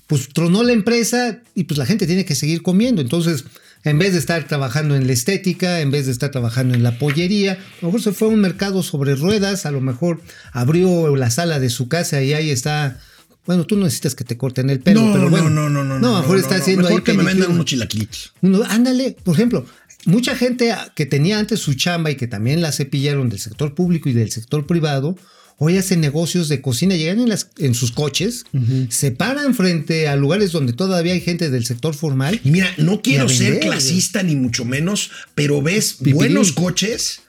[0.07, 3.01] pues tronó la empresa y pues la gente tiene que seguir comiendo.
[3.01, 3.45] Entonces,
[3.83, 6.97] en vez de estar trabajando en la estética, en vez de estar trabajando en la
[6.97, 11.15] pollería, a lo mejor se fue a un mercado sobre ruedas, a lo mejor abrió
[11.15, 12.99] la sala de su casa y ahí está.
[13.45, 15.49] Bueno, tú no necesitas que te corten el pelo, no, pero no, bueno.
[15.49, 18.33] no, no, no, No, lo mejor está haciendo Mejor ahí que me vendan unos chilaquilitos.
[18.41, 19.65] Uno, ándale, por ejemplo,
[20.05, 24.09] mucha gente que tenía antes su chamba y que también la cepillaron del sector público
[24.09, 25.17] y del sector privado,
[25.57, 28.45] hoy hacen negocios de cocina, llegan en, las, en sus coches,
[28.89, 32.39] se paran frente a lugares donde todavía hay gente del sector formal.
[32.43, 36.15] Y mira, no quiero ser clasista ni mucho menos, pero ves Pipirín.
[36.15, 37.21] buenos coches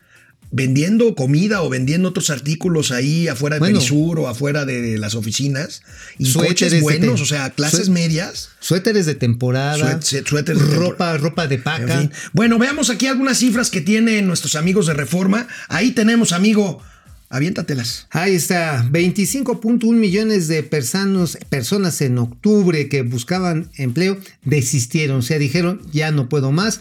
[0.52, 3.78] vendiendo comida o vendiendo otros artículos ahí afuera de Bueno.
[3.78, 5.82] Perisur o afuera de las oficinas
[6.18, 8.48] y coches buenos, o sea, clases medias.
[8.60, 11.98] Suéteres de temporada, Suét- suéteres de ropa, ropa de En paca.
[12.00, 12.10] fin.
[12.32, 15.46] Bueno, veamos aquí algunas cifras que tienen nuestros amigos de Reforma.
[15.68, 16.82] Ahí tenemos, amigo,
[17.30, 18.06] aviéntatelas.
[18.10, 25.38] Ahí está, 25.1 millones de personas, personas en octubre que buscaban empleo desistieron, o sea,
[25.38, 26.80] dijeron, ya no puedo más.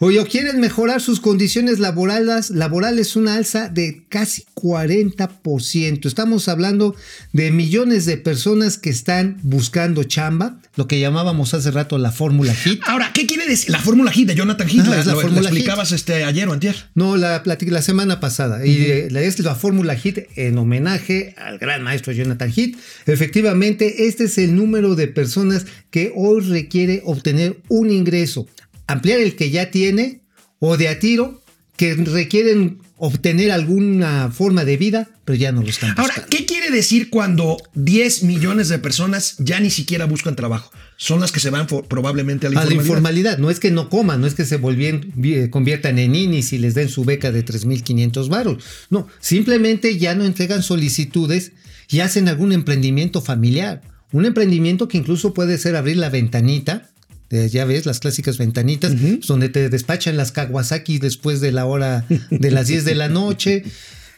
[0.00, 6.06] O quieren mejorar sus condiciones laborales, laborales una alza de casi 40%.
[6.06, 6.94] Estamos hablando
[7.32, 12.54] de millones de personas que están buscando chamba, lo que llamábamos hace rato la fórmula
[12.54, 12.80] HIT.
[12.86, 13.70] Ahora, ¿qué quiere decir?
[13.70, 15.46] La fórmula HIT de Jonathan Heath, Ah, la, es la fórmula HIT.
[15.48, 16.76] explicabas este, ayer o antier.
[16.94, 18.64] No, la la semana pasada.
[18.64, 22.76] Y eh, es la fórmula HIT en homenaje al gran maestro Jonathan Heath.
[23.06, 28.46] Efectivamente, este es el número de personas que hoy requiere obtener un ingreso.
[28.86, 30.22] Ampliar el que ya tiene
[30.58, 31.42] o de a tiro
[31.76, 36.10] que requieren obtener alguna forma de vida, pero ya no lo están buscando.
[36.12, 40.72] Ahora, ¿qué quiere decir cuando 10 millones de personas ya ni siquiera buscan trabajo?
[41.00, 42.96] Son las que se van for- probablemente a la a la informalidad.
[42.96, 43.38] informalidad.
[43.38, 46.58] No es que no coman, no es que se volvien- vi- conviertan en ninis y
[46.58, 48.62] les den su beca de 3.500 varos.
[48.90, 51.52] No, simplemente ya no entregan solicitudes
[51.88, 53.80] y hacen algún emprendimiento familiar.
[54.10, 56.90] Un emprendimiento que incluso puede ser abrir la ventanita.
[57.30, 58.94] eh, ya ves, las clásicas ventanitas,
[59.26, 63.62] donde te despachan las Kawasaki después de la hora de las 10 de la noche.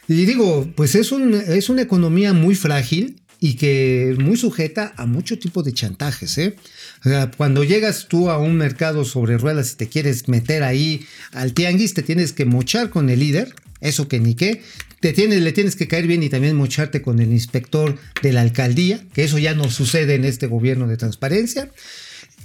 [0.07, 4.93] Y digo, pues es, un, es una economía muy frágil y que es muy sujeta
[4.97, 6.37] a mucho tipo de chantajes.
[6.37, 6.55] ¿eh?
[7.03, 11.07] O sea, cuando llegas tú a un mercado sobre ruedas y te quieres meter ahí
[11.31, 14.61] al tianguis, te tienes que mochar con el líder, eso que ni qué.
[14.99, 18.41] Te tienes, le tienes que caer bien y también mocharte con el inspector de la
[18.41, 21.71] alcaldía, que eso ya no sucede en este gobierno de transparencia.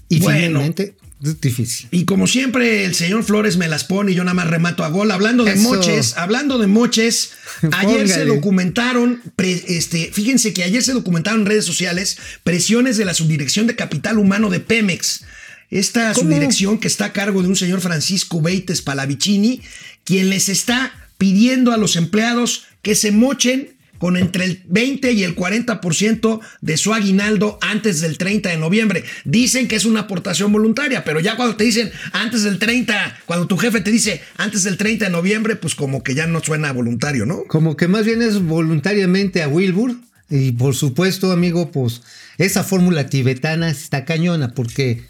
[0.08, 0.38] Y Bueno.
[0.38, 1.88] finalmente, es difícil.
[1.90, 4.88] Y como siempre, el señor Flores me las pone y yo nada más remato a
[4.88, 5.10] gol.
[5.10, 5.62] Hablando de Eso.
[5.74, 7.30] moches, hablando de moches,
[7.72, 13.04] ayer se documentaron, pre- este, fíjense que ayer se documentaron en redes sociales presiones de
[13.04, 15.24] la Subdirección de Capital Humano de Pemex.
[15.70, 16.28] esta ¿Cómo?
[16.30, 19.62] subdirección que está a cargo de un señor Francisco Beites Palavicini,
[20.04, 25.24] quien les está pidiendo a los empleados que se mochen con entre el 20 y
[25.24, 29.04] el 40% de su aguinaldo antes del 30 de noviembre.
[29.24, 33.46] Dicen que es una aportación voluntaria, pero ya cuando te dicen antes del 30, cuando
[33.46, 36.72] tu jefe te dice antes del 30 de noviembre, pues como que ya no suena
[36.72, 37.44] voluntario, ¿no?
[37.48, 39.96] Como que más bien es voluntariamente a Wilbur.
[40.28, 42.02] Y por supuesto, amigo, pues
[42.38, 45.04] esa fórmula tibetana está cañona porque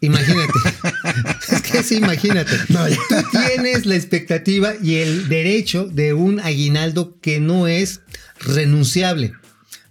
[0.00, 0.52] imagínate.
[1.52, 2.52] es que sí, imagínate.
[2.68, 2.86] No.
[2.86, 8.00] Tú tienes la expectativa y el derecho de un aguinaldo que no es
[8.40, 9.32] renunciable.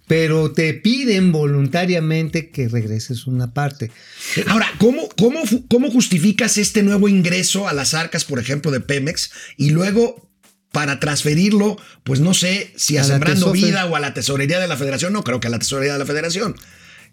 [0.08, 3.92] Pero te piden voluntariamente que regreses una parte.
[4.48, 9.32] Ahora, ¿cómo, cómo, ¿cómo justificas este nuevo ingreso a las arcas, por ejemplo, de Pemex
[9.58, 10.30] y luego
[10.72, 13.52] para transferirlo, pues no sé si a, Sembrando.
[13.52, 15.12] Vida o a la Tesorería de la Federación?
[15.12, 16.56] No creo que a la Tesorería de la Federación.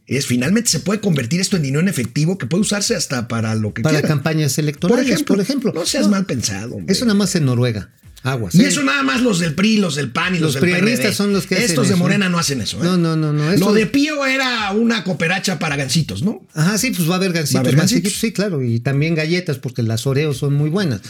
[0.07, 3.55] Es finalmente se puede convertir esto en dinero en efectivo que puede usarse hasta para
[3.55, 4.09] lo que Para quiera.
[4.09, 5.73] campañas electorales, por ejemplo.
[5.75, 6.75] No seas mal pensado.
[6.75, 6.93] hombre.
[6.93, 7.91] Eso nada más en Noruega.
[8.25, 8.55] Aguas.
[8.55, 8.69] Y ¿eh?
[8.69, 11.13] eso nada más los del PRI, los del PAN y los, Los del PRD.
[11.13, 12.03] son los que hacen Estos de eso.
[12.03, 12.79] Morena no hacen eso.
[12.79, 12.81] ¿eh?
[12.83, 16.41] No, no, no, no, Lo de Pío era una cooperacha para gancitos, ¿no?
[16.55, 18.15] Ajá, sí, pues va a haber gancitos Va a haber gancitos.
[18.15, 21.03] sí, claro, y también galletas, porque las Oreos son muy buenas.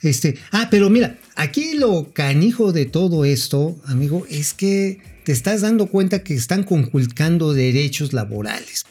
[0.00, 5.62] Este, ah, pero mira, aquí lo canijo de todo esto, amigo, es que te estás
[5.62, 8.84] dando cuenta que están conculcando derechos laborales.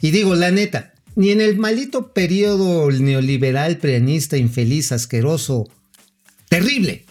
[0.00, 5.68] Y digo, la neta, ni en el maldito periodo neoliberal, preanista, infeliz, asqueroso,
[6.48, 7.04] terrible,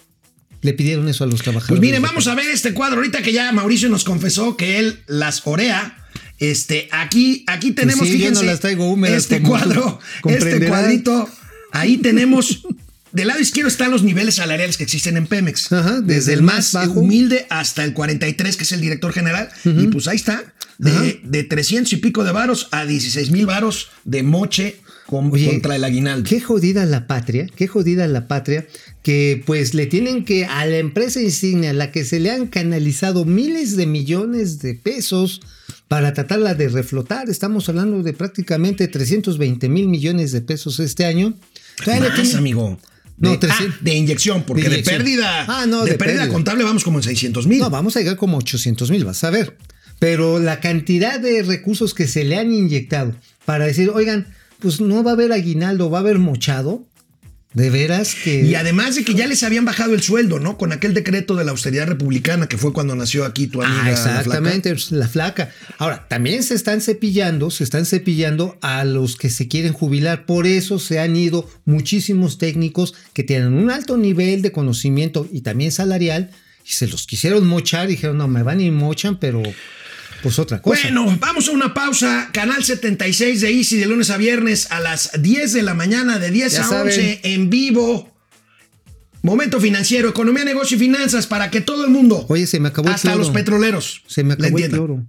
[0.61, 1.69] le pidieron eso a los trabajadores.
[1.69, 2.97] Pues miren, vamos a ver este cuadro.
[2.97, 5.97] Ahorita que ya Mauricio nos confesó que él las orea.
[6.39, 10.67] Este, aquí, aquí tenemos, Pues sí, yo fíjense, no las traigo húmedas este cuadro, este
[10.67, 11.29] cuadrito.
[11.71, 12.63] Ahí tenemos,
[13.11, 15.71] del lado izquierdo están los niveles salariales que existen en Pemex.
[15.71, 16.99] Ajá, desde, el más bajo.
[16.99, 19.49] humilde hasta el 43, que es el director general.
[19.65, 23.89] Y pues ahí está, de, de 300 y pico de varos a 16 mil varos
[24.05, 26.29] de moche con- Oye, contra el aguinaldo.
[26.29, 28.67] Qué jodida la patria, qué jodida la patria,
[29.01, 32.45] que pues le tienen que a la empresa insignia, a la que se le han
[32.47, 35.41] canalizado miles de millones de pesos
[35.87, 41.33] para tratarla de reflotar, estamos hablando de prácticamente 320 mil millones de pesos este año.
[41.83, 42.77] Todavía Más, tienen- amigo.
[43.19, 43.75] No, de, 300.
[43.75, 45.45] ah, de inyección, porque de, pérdida.
[45.47, 46.33] Ah, no, de, de pérdida, pérdida.
[46.33, 47.57] contable vamos como en 600 mil.
[47.59, 49.57] No, vamos a llegar como 800 mil, vas a ver.
[49.97, 53.15] Pero la cantidad de recursos que se le han inyectado
[53.45, 54.27] para decir, oigan,
[54.59, 56.85] pues no va a haber aguinaldo, va a haber mochado.
[57.53, 58.43] De veras que...
[58.43, 60.57] Y además de que ya les habían bajado el sueldo, ¿no?
[60.57, 63.81] Con aquel decreto de la austeridad republicana que fue cuando nació aquí tu amiga.
[63.81, 64.19] Ah, la flaca.
[64.19, 65.49] exactamente, es la flaca.
[65.79, 70.25] Ahora, también se están cepillando, se están cepillando a los que se quieren jubilar.
[70.25, 75.41] Por eso se han ido muchísimos técnicos que tienen un alto nivel de conocimiento y
[75.41, 76.29] también salarial
[76.67, 79.41] y se los quisieron mochar y dijeron, no, me van y mochan, pero
[80.27, 80.81] pues otra cosa.
[80.81, 82.29] Bueno, vamos a una pausa.
[82.33, 86.31] Canal 76 de Easy de lunes a viernes a las 10 de la mañana, de
[86.31, 86.87] 10 Ya a saben.
[86.87, 88.13] 11 en vivo.
[89.21, 92.89] Momento financiero, economía, negocio y finanzas para que todo el mundo, Oye, se me acabó
[92.89, 95.05] el hasta los petroleros, Se me acabó el cloro.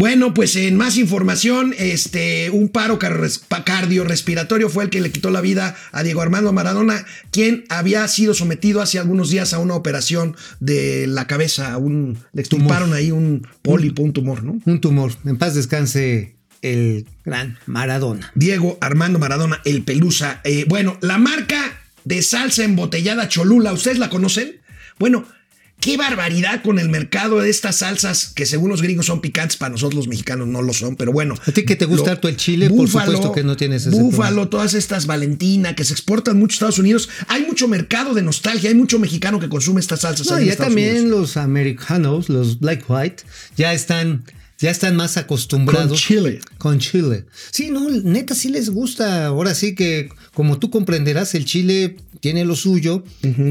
[0.00, 5.42] Bueno, pues en más información, este, un paro cardiorrespiratorio fue el que le quitó la
[5.42, 10.36] vida a Diego Armando Maradona, quien había sido sometido hace algunos días a una operación
[10.58, 14.58] de la cabeza, a un, le extirparon ahí un pólipo, un tumor, ¿no?
[14.64, 15.12] Un tumor.
[15.26, 18.32] En paz descanse el gran Maradona.
[18.34, 20.40] Diego Armando Maradona, el Pelusa.
[20.44, 24.62] Eh, bueno, la marca de salsa embotellada Cholula, ¿ustedes la conocen?
[24.98, 25.26] Bueno,
[25.80, 29.70] qué barbaridad con el mercado de estas salsas que según los gringos son picantes, para
[29.70, 31.34] nosotros los mexicanos no lo son, pero bueno.
[31.46, 34.28] A ti que te gusta harto el chile, por supuesto que no tienes ese Búfalo,
[34.28, 34.50] problema.
[34.50, 37.08] todas estas Valentina que se exportan mucho a Estados Unidos.
[37.28, 40.28] Hay mucho mercado de nostalgia, hay mucho mexicano que consume estas salsas.
[40.28, 41.20] No, ahí ya también Unidos.
[41.20, 43.22] los americanos, los black white,
[43.56, 44.24] ya están,
[44.58, 45.88] ya están más acostumbrados.
[45.88, 46.40] Con chile.
[46.58, 47.24] Con chile.
[47.50, 49.26] Sí, no, neta sí les gusta.
[49.26, 53.02] Ahora sí que, como tú comprenderás, el chile tiene lo suyo.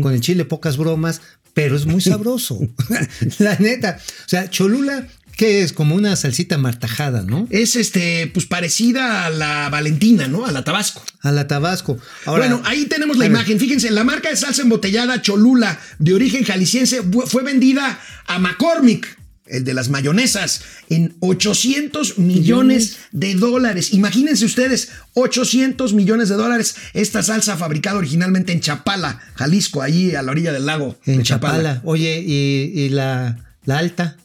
[0.01, 1.21] Con el chile pocas bromas,
[1.59, 2.57] pero es muy sabroso.
[3.39, 3.99] La neta.
[3.99, 7.47] O sea, Cholula, que es como una salsita martajada, ¿no?
[7.49, 10.45] Es este, pues parecida a la Valentina, ¿no?
[10.45, 11.03] A la Tabasco.
[11.21, 11.97] A la Tabasco.
[12.25, 13.59] Ahora, bueno, ahí tenemos la imagen.
[13.59, 19.18] Fíjense, la marca de salsa embotellada Cholula, de origen jalisciense, fue vendida a McCormick,
[19.49, 23.93] el de las mayonesas, en 800 millones de dólares.
[23.93, 26.75] Imagínense ustedes, 800 millones de dólares.
[26.93, 30.97] Esta salsa fabricada originalmente en Chapala, Jalisco, ahí a la orilla del lago.
[31.05, 31.81] En de Chapala.
[31.83, 34.17] Oye, ¿y, y la, la alta?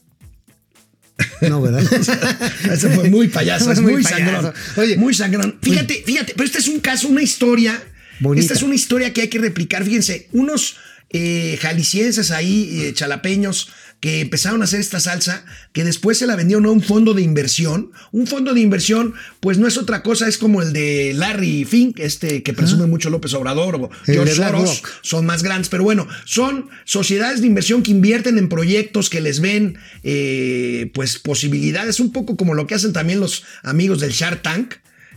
[1.41, 1.81] No, ¿verdad?
[2.71, 4.25] Ese fue muy payaso, es Muy muy, payaso.
[4.31, 4.53] sangrón.
[4.77, 5.57] Oye, muy sangrón.
[5.61, 7.81] Fíjate, fíjate, pero este es un caso, una historia.
[8.19, 8.41] Bonita.
[8.41, 9.83] Esta es una historia que hay que replicar.
[9.83, 10.75] Fíjense, unos
[11.09, 16.35] eh, jaliscienses ahí, eh, chalapeños, que empezaron a hacer esta salsa, que después se la
[16.35, 17.91] vendieron a un fondo de inversión.
[18.11, 21.99] Un fondo de inversión, pues no es otra cosa, es como el de Larry Fink,
[21.99, 24.35] este que presume mucho López Obrador o George.
[24.35, 29.21] Soros, son más grandes, pero bueno, son sociedades de inversión que invierten en proyectos que
[29.21, 34.11] les ven, eh, pues, posibilidades, un poco como lo que hacen también los amigos del
[34.11, 34.75] Shark Tank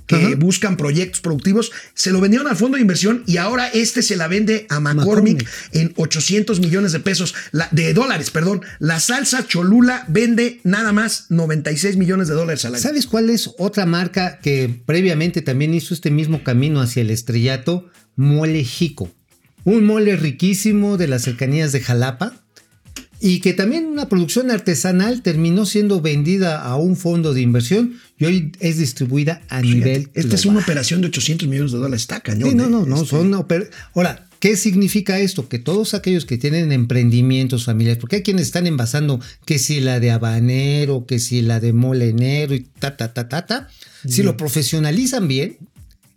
[0.09, 4.17] que buscan proyectos productivos, se lo vendieron al fondo de inversión y ahora este se
[4.17, 5.49] la vende a McCormick, McCormick.
[5.73, 8.63] en 800 millones de pesos, la- de dólares, perdón.
[8.81, 12.83] La salsa Cholula vende nada más 96 millones de dólares al año.
[12.83, 17.91] ¿Sabes cuál es otra marca que previamente también hizo este mismo camino hacia el estrellato?
[18.17, 19.13] Mole Jico.
[19.65, 22.33] Un mole riquísimo de las cercanías de Jalapa
[23.21, 28.25] y que también una producción artesanal terminó siendo vendida a un fondo de inversión y
[28.27, 32.21] hoy es distribuida a nivel Esta es una operación de 800 millones de dólares, está
[32.21, 32.51] cañón.
[32.51, 32.71] Sí, no, ¿eh?
[32.71, 35.49] no, no, Este, son oper- Ahora, ¿qué significa esto?
[35.49, 39.99] Que todos aquellos que tienen emprendimientos familiares, porque hay quienes están envasando que si la
[40.01, 43.69] de habanero, que si la de molenero y ta, ta, ta, ta, ta,
[44.07, 45.57] si lo profesionalizan bien,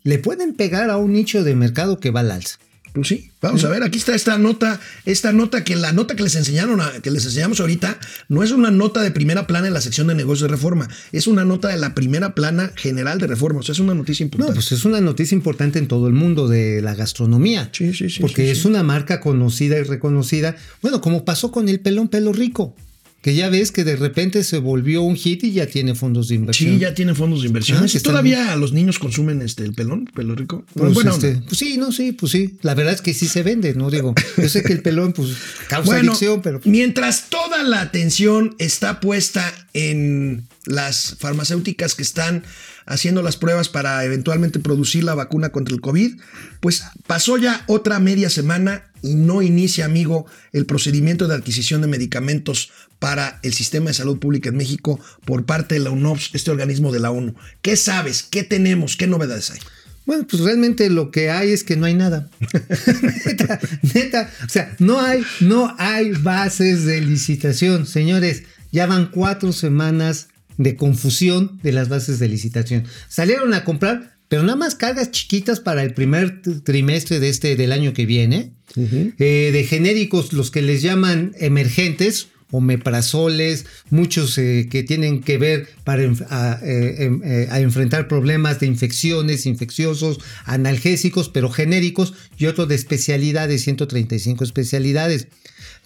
[0.03, 2.57] le pueden pegar a un nicho de mercado que va al alza.
[2.93, 6.23] Pues sí, vamos a ver, aquí está esta nota, esta nota que la nota que
[6.23, 9.73] les enseñaron, a- que les enseñamos ahorita, no es una nota de primera plana en
[9.73, 13.27] la sección de negocios de reforma, es una nota de la primera plana general de
[13.27, 14.53] reforma, o sea, es una noticia No, importante.
[14.55, 17.69] pues es una noticia importante en todo el mundo de la gastronomía.
[17.71, 20.57] Sí, sí, sí, Porque es una marca conocida y reconocida.
[20.81, 22.75] Bueno, como pasó con el pelón pelo rico,
[23.21, 26.35] que ya ves que de repente se volvió un hit y ya tiene fondos de
[26.35, 26.73] inversión.
[26.73, 27.77] Sí, ya tienen fondos de inversión.
[27.77, 30.65] Ah, ¿Sí que están- ¿Todavía los niños consumen este el pelón, pelo rico?
[30.73, 32.57] Pues, Buena este, pues sí, no, sí, pues sí.
[32.63, 33.91] La verdad es que sí se vende, ¿no?
[33.91, 35.29] Digo, yo sé que el pelón, pues,
[35.67, 36.61] causa Bueno, adicción, pero.
[36.65, 42.43] mientras toda la atención está puesta en las farmacéuticas que están
[42.87, 46.15] haciendo las pruebas para eventualmente producir la vacuna contra el COVID,
[46.59, 51.87] pues pasó ya otra media semana y no inicia, amigo, el procedimiento de adquisición de
[51.87, 56.51] medicamentos para el sistema de salud pública en México por parte de la UNOPS, este
[56.51, 57.35] organismo de la ONU.
[57.61, 58.23] ¿Qué sabes?
[58.23, 58.95] ¿Qué tenemos?
[58.95, 59.59] ¿Qué novedades hay?
[60.05, 62.29] Bueno, pues realmente lo que hay es que no hay nada.
[63.25, 63.59] neta,
[63.93, 64.31] neta.
[64.45, 67.85] O sea, no hay, no hay bases de licitación.
[67.85, 72.85] Señores, ya van cuatro semanas de confusión de las bases de licitación.
[73.09, 77.73] Salieron a comprar, pero nada más cargas chiquitas para el primer trimestre de este del
[77.73, 78.53] año que viene.
[78.77, 85.67] Eh, de genéricos, los que les llaman emergentes, omeprazoles, muchos eh, que tienen que ver
[85.83, 92.67] para a, eh, em- a enfrentar problemas de infecciones, infecciosos, analgésicos, pero genéricos, y otro
[92.67, 95.27] de especialidades, 135 especialidades.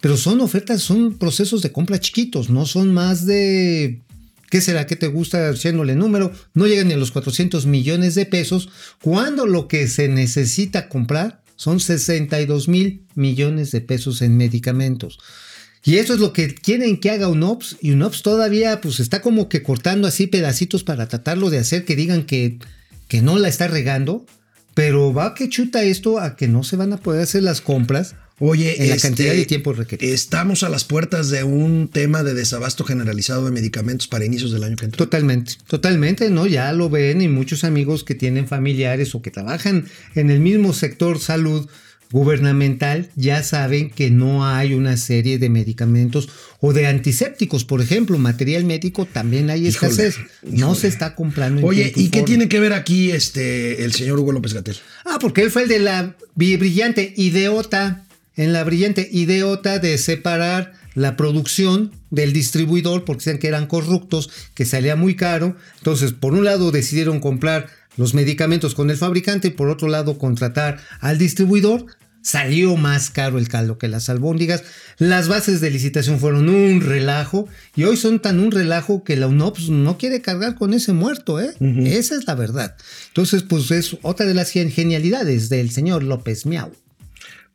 [0.00, 4.02] Pero son ofertas, son procesos de compra chiquitos, no son más de
[4.50, 4.86] ¿Qué será?
[4.86, 6.32] ¿Qué te gusta haciéndole número?
[6.54, 8.68] No llegan ni a los 400 millones de pesos,
[9.02, 15.18] cuando lo que se necesita comprar son 62 mil millones de pesos en medicamentos.
[15.84, 19.48] Y eso es lo que quieren que haga UNOPS, y UNOPS todavía pues está como
[19.48, 22.58] que cortando así pedacitos para tratarlo de hacer que digan que,
[23.08, 24.26] que no la está regando,
[24.74, 28.16] pero va que chuta esto a que no se van a poder hacer las compras
[28.38, 30.12] Oye, en la este, cantidad de tiempo requerido.
[30.12, 34.64] Estamos a las puertas de un tema de desabasto generalizado de medicamentos para inicios del
[34.64, 34.98] año que entra.
[34.98, 36.46] Totalmente, totalmente, ¿no?
[36.46, 40.74] Ya lo ven y muchos amigos que tienen familiares o que trabajan en el mismo
[40.74, 41.66] sector salud
[42.12, 46.28] gubernamental ya saben que no hay una serie de medicamentos
[46.60, 50.16] o de antisépticos, por ejemplo, material médico también hay Híjole, escasez.
[50.42, 51.60] No se está comprando.
[51.60, 52.26] en Oye, ¿y qué forma.
[52.26, 54.76] tiene que ver aquí este el señor Hugo López Gatel?
[55.04, 58.05] Ah, porque él fue el de la brillante ideota,
[58.36, 64.30] en la brillante ideota de separar la producción del distribuidor, porque decían que eran corruptos,
[64.54, 65.56] que salía muy caro.
[65.78, 70.18] Entonces, por un lado decidieron comprar los medicamentos con el fabricante y por otro lado
[70.18, 71.86] contratar al distribuidor.
[72.22, 74.64] Salió más caro el caldo que las albóndigas.
[74.98, 77.46] Las bases de licitación fueron un relajo
[77.76, 81.40] y hoy son tan un relajo que la UNOPS no quiere cargar con ese muerto,
[81.40, 81.54] ¿eh?
[81.86, 82.74] Esa es la verdad.
[83.08, 86.72] Entonces, pues es otra de las gen- genialidades del señor López Miau.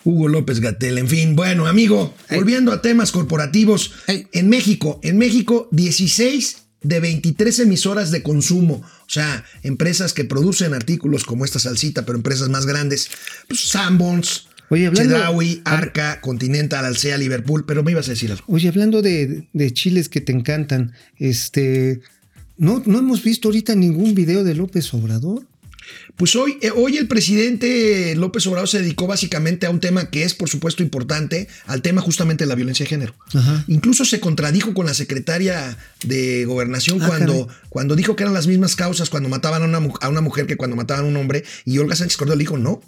[0.04, 1.36] Hugo López Gatel, en fin.
[1.36, 3.92] Bueno, amigo, volviendo a temas corporativos.
[4.08, 8.82] En México, en México, 16 de 23 emisoras de consumo.
[8.84, 13.10] O sea, empresas que producen artículos como esta salsita, pero empresas más grandes.
[13.48, 17.66] Pues Sanborns, Oye, hablando- Chedraui, Arca, Continental, Alsea, Liverpool.
[17.68, 18.44] Pero me ibas a decir algo.
[18.48, 22.02] Oye, hablando de, de chiles que te encantan, este.
[22.58, 25.48] No, no hemos visto ahorita ningún video de López Obrador.
[26.16, 30.24] Pues hoy, eh, hoy el presidente López Obrador se dedicó básicamente a un tema que
[30.24, 33.16] es, por supuesto, importante, al tema justamente de la violencia de género.
[33.34, 33.64] Ajá.
[33.68, 37.62] Incluso se contradijo con la secretaria de Gobernación Ah, cuando, caray.
[37.70, 40.58] cuando dijo que eran las mismas causas cuando mataban a una, a una mujer que
[40.58, 41.44] cuando mataban a un hombre.
[41.66, 42.82] Y Olga Sánchez Cordero le dijo, no,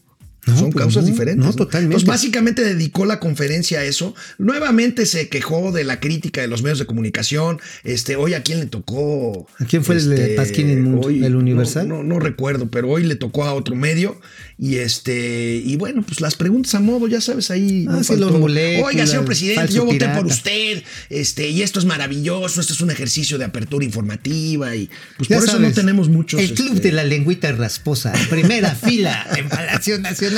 [0.46, 1.46] No, Son pues causas no, diferentes.
[1.46, 1.96] no, totalmente.
[1.96, 4.14] Entonces, básicamente dedicó la conferencia a eso.
[4.38, 7.62] Nuevamente se quejó de la crítica de los medios de comunicación.
[7.86, 9.48] Este, hoy a quién le tocó.
[9.60, 11.08] ¿A quién fue el de Este, Pasquín Inmundo?
[11.08, 11.88] hoy- ¿El Universal?
[11.88, 14.20] No, no, recuerdo, pero hoy le tocó a otro medio.
[14.58, 17.86] Y este, y bueno, pues las preguntas a modo, ya sabes, ahí.
[17.90, 20.18] Ah, sí, los Oiga, señor presidente, yo voté pirata.
[20.20, 20.84] por usted.
[21.10, 22.60] Este, y esto es maravilloso.
[22.60, 24.76] Esto es un ejercicio de apertura informativa.
[24.76, 26.42] Y pues Ya por eso no tenemos muchos.
[26.42, 30.33] El club este, de la lengüita rasposa, primera fila en Palacio Nacional.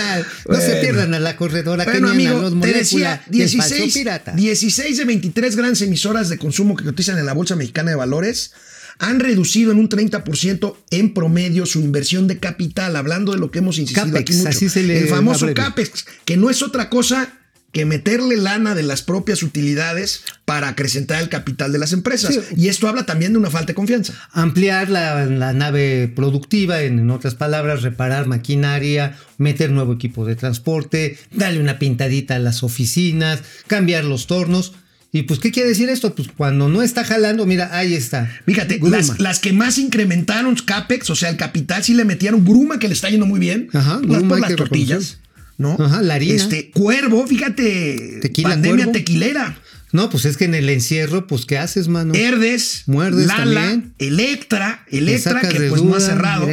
[0.48, 3.76] No se pierdan a la corredora Bueno, keniana, amigo, los te decía, y el falso
[3.76, 4.32] 16, pirata.
[4.34, 8.52] 16 de 23 grandes emisoras de consumo que cotizan en la Bolsa Mexicana de Valores
[9.00, 13.60] han reducido en un 30% en promedio su inversión de capital, hablando de lo que
[13.60, 14.50] hemos insistido Capex, aquí mucho.
[14.50, 15.54] así se le El famoso.
[15.54, 17.34] CAPEX, que no es otra cosa
[17.76, 22.34] que meterle lana de las propias utilidades para acrecentar el capital de las empresas.
[22.34, 22.40] Sí.
[22.56, 24.14] Y esto habla también de una falta de confianza.
[24.32, 30.38] Ampliar la, la nave productiva, en, en otras palabras, reparar maquinaria, meter nuevo equipo de
[30.38, 34.72] transporte, darle una pintadita a las oficinas, cambiar los tornos.
[35.12, 36.16] Y pues, ¿qué quiere decir esto?
[36.16, 38.32] Pues cuando no está jalando, mira, ahí está.
[38.46, 42.80] Fíjate, las, las que más incrementaron CAPEX, o sea, el capital sí le metieron Gruma,
[42.80, 43.68] que le está yendo muy bien.
[43.74, 44.88] Ajá, las, Gruma por las tortillas.
[44.88, 45.25] reconocer.
[45.58, 45.78] ¿No?
[45.80, 46.36] Ajá, la harina.
[46.36, 48.20] Este, Cuervo, fíjate.
[48.22, 48.92] Tequila pandemia Cuervo.
[48.92, 49.58] tequilera.
[49.92, 52.14] No, pues es que en el encierro, pues, ¿qué haces, mano?
[52.14, 52.84] Herdes.
[52.86, 53.62] Muerdes Lala.
[53.62, 53.94] también.
[53.98, 54.86] Electra.
[54.90, 56.48] Le Electra, que pues no ha cerrado.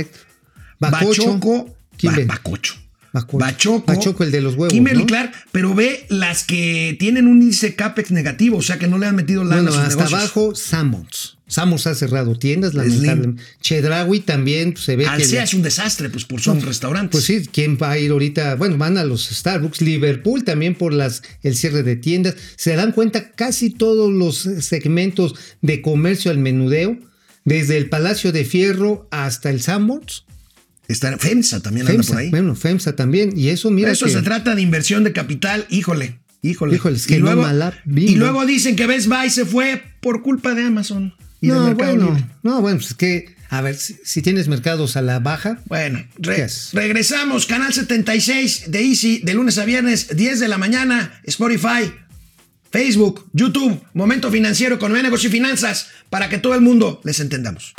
[0.78, 1.26] Bacocho.
[1.26, 1.76] Bachoco.
[1.96, 2.34] ¿Quién Ba-?
[2.36, 2.74] Bacocho.
[3.12, 3.38] Bacocho.
[3.38, 3.86] Bachoco.
[3.86, 5.06] Bachoco, el de los huevos, Kimberly ¿no?
[5.06, 9.06] Clark, pero ve las que tienen un índice CAPEX negativo, o sea que no le
[9.06, 10.20] han metido lana Bueno, a sus hasta negocios.
[10.20, 11.38] abajo, Sammons.
[11.52, 13.42] Sammons ha cerrado tiendas, lamentablemente.
[13.60, 15.10] Chedraui también pues, se ve que.
[15.10, 17.10] Alsea es un desastre, pues por son restaurantes.
[17.10, 18.54] Pues sí, ¿quién va a ir ahorita?
[18.54, 22.36] Bueno, van a los Starbucks, Liverpool también por las, el cierre de tiendas.
[22.56, 26.98] Se dan cuenta casi todos los segmentos de comercio al menudeo,
[27.44, 30.24] desde el Palacio de Fierro hasta el Sanborns.
[30.88, 32.30] Está FEMSA también anda FEMSA, por ahí.
[32.30, 33.32] bueno, FEMSA también.
[33.36, 33.90] Y eso, mira.
[33.92, 36.74] Eso que- se trata de inversión de capital, híjole, híjole.
[36.76, 38.10] Híjole, es que no mala bimbo.
[38.10, 41.96] y luego dicen que Best Buy se fue por culpa de Amazon y no, Mercado
[41.96, 42.24] bueno, Libre.
[42.42, 46.04] no, bueno, pues es que, a ver, si, si tienes mercados a la baja, Bueno,
[46.72, 51.92] regresamos, canal 76 de Easy, de lunes a viernes, 10 de la mañana, Spotify,
[52.70, 57.74] Facebook, YouTube, Momento Financiero, Economía, Negocio y Finanzas, para que todo el mundo les entendamos.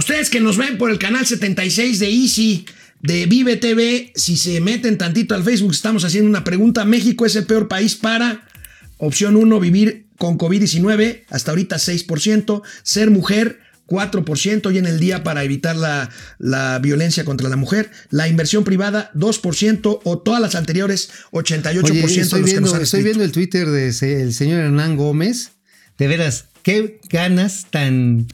[0.00, 2.64] Ustedes que nos ven por el canal 76 de Easy,
[3.02, 6.86] de Vive TV, si se meten tantito al Facebook, estamos haciendo una pregunta.
[6.86, 8.48] ¿México es el peor país para?
[8.96, 12.62] Opción 1, vivir con COVID-19, hasta ahorita 6%.
[12.82, 17.90] Ser mujer, 4% hoy en el día para evitar la, la violencia contra la mujer.
[18.08, 22.70] La inversión privada, 2%, o todas las anteriores, 88% Oye, de los estoy, que nos
[22.70, 25.50] viendo, estoy viendo el Twitter del señor Hernán Gómez.
[25.98, 28.28] De veras, qué ganas tan,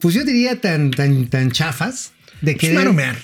[0.00, 3.16] pues yo diría tan, tan, tan chafas de Pues querer, maromear.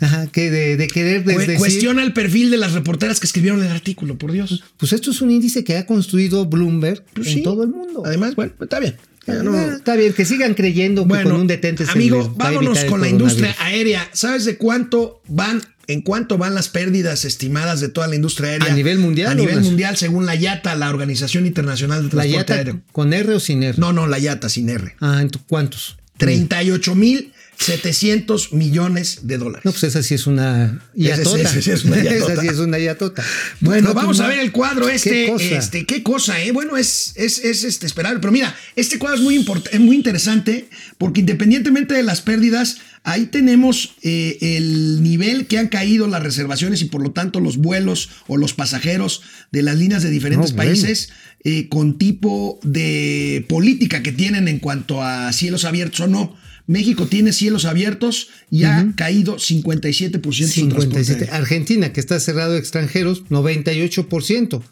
[0.00, 1.56] ajá, que de, de querer desdecir.
[1.58, 4.62] Cuestiona el perfil de las reporteras que escribieron el artículo, por Dios.
[4.76, 7.42] Pues esto es un índice que ha construido Bloomberg Pues en sí.
[7.42, 8.02] todo el mundo.
[8.04, 8.96] Además, bueno, está bien.
[9.26, 13.00] Ya no- Ah, Está bien, que sigan creyendo que con un detente amigo, vámonos con
[13.00, 14.08] la industria aérea.
[14.12, 18.72] ¿Sabes de cuánto van, en cuánto van las pérdidas estimadas de toda la industria aérea?
[18.72, 22.38] ¿A nivel mundial A nivel mundial, según la IATA, la Organización Internacional de ¿La Transporte
[22.38, 22.80] yata Aéreo.
[22.92, 23.76] con R o sin R?
[23.78, 24.94] No, no, la IATA sin R.
[25.00, 25.96] Ah, ¿en tu- ¿cuántos?
[26.18, 27.24] 38 mil
[27.58, 29.64] 700 millones de dólares.
[29.64, 31.40] No, pues esa sí es una yatota.
[31.40, 32.32] esa sí es una yatota.
[32.32, 33.24] esa sí es una yatota.
[33.60, 35.10] Bueno, No, vamos a ver el cuadro este.
[35.10, 35.44] ¿Qué cosa?
[35.58, 36.52] Este, qué cosa, ¿eh?
[36.52, 38.20] Bueno, es, es, es, este, esperable.
[38.20, 42.78] Pero mira, este cuadro es muy, import- es muy interesante porque independientemente de las pérdidas,
[43.04, 47.56] ahí tenemos eh, el nivel que han caído las reservaciones y por lo tanto los
[47.58, 50.70] vuelos o los pasajeros de las líneas de diferentes No, bueno.
[50.70, 51.10] países
[51.44, 56.36] eh, con tipo de política que tienen en cuanto a cielos abiertos o no.
[56.66, 61.04] México tiene cielos abiertos y ha caído 57% su 57.
[61.04, 61.28] transporte.
[61.30, 64.62] Argentina, que está cerrado a extranjeros, 98%.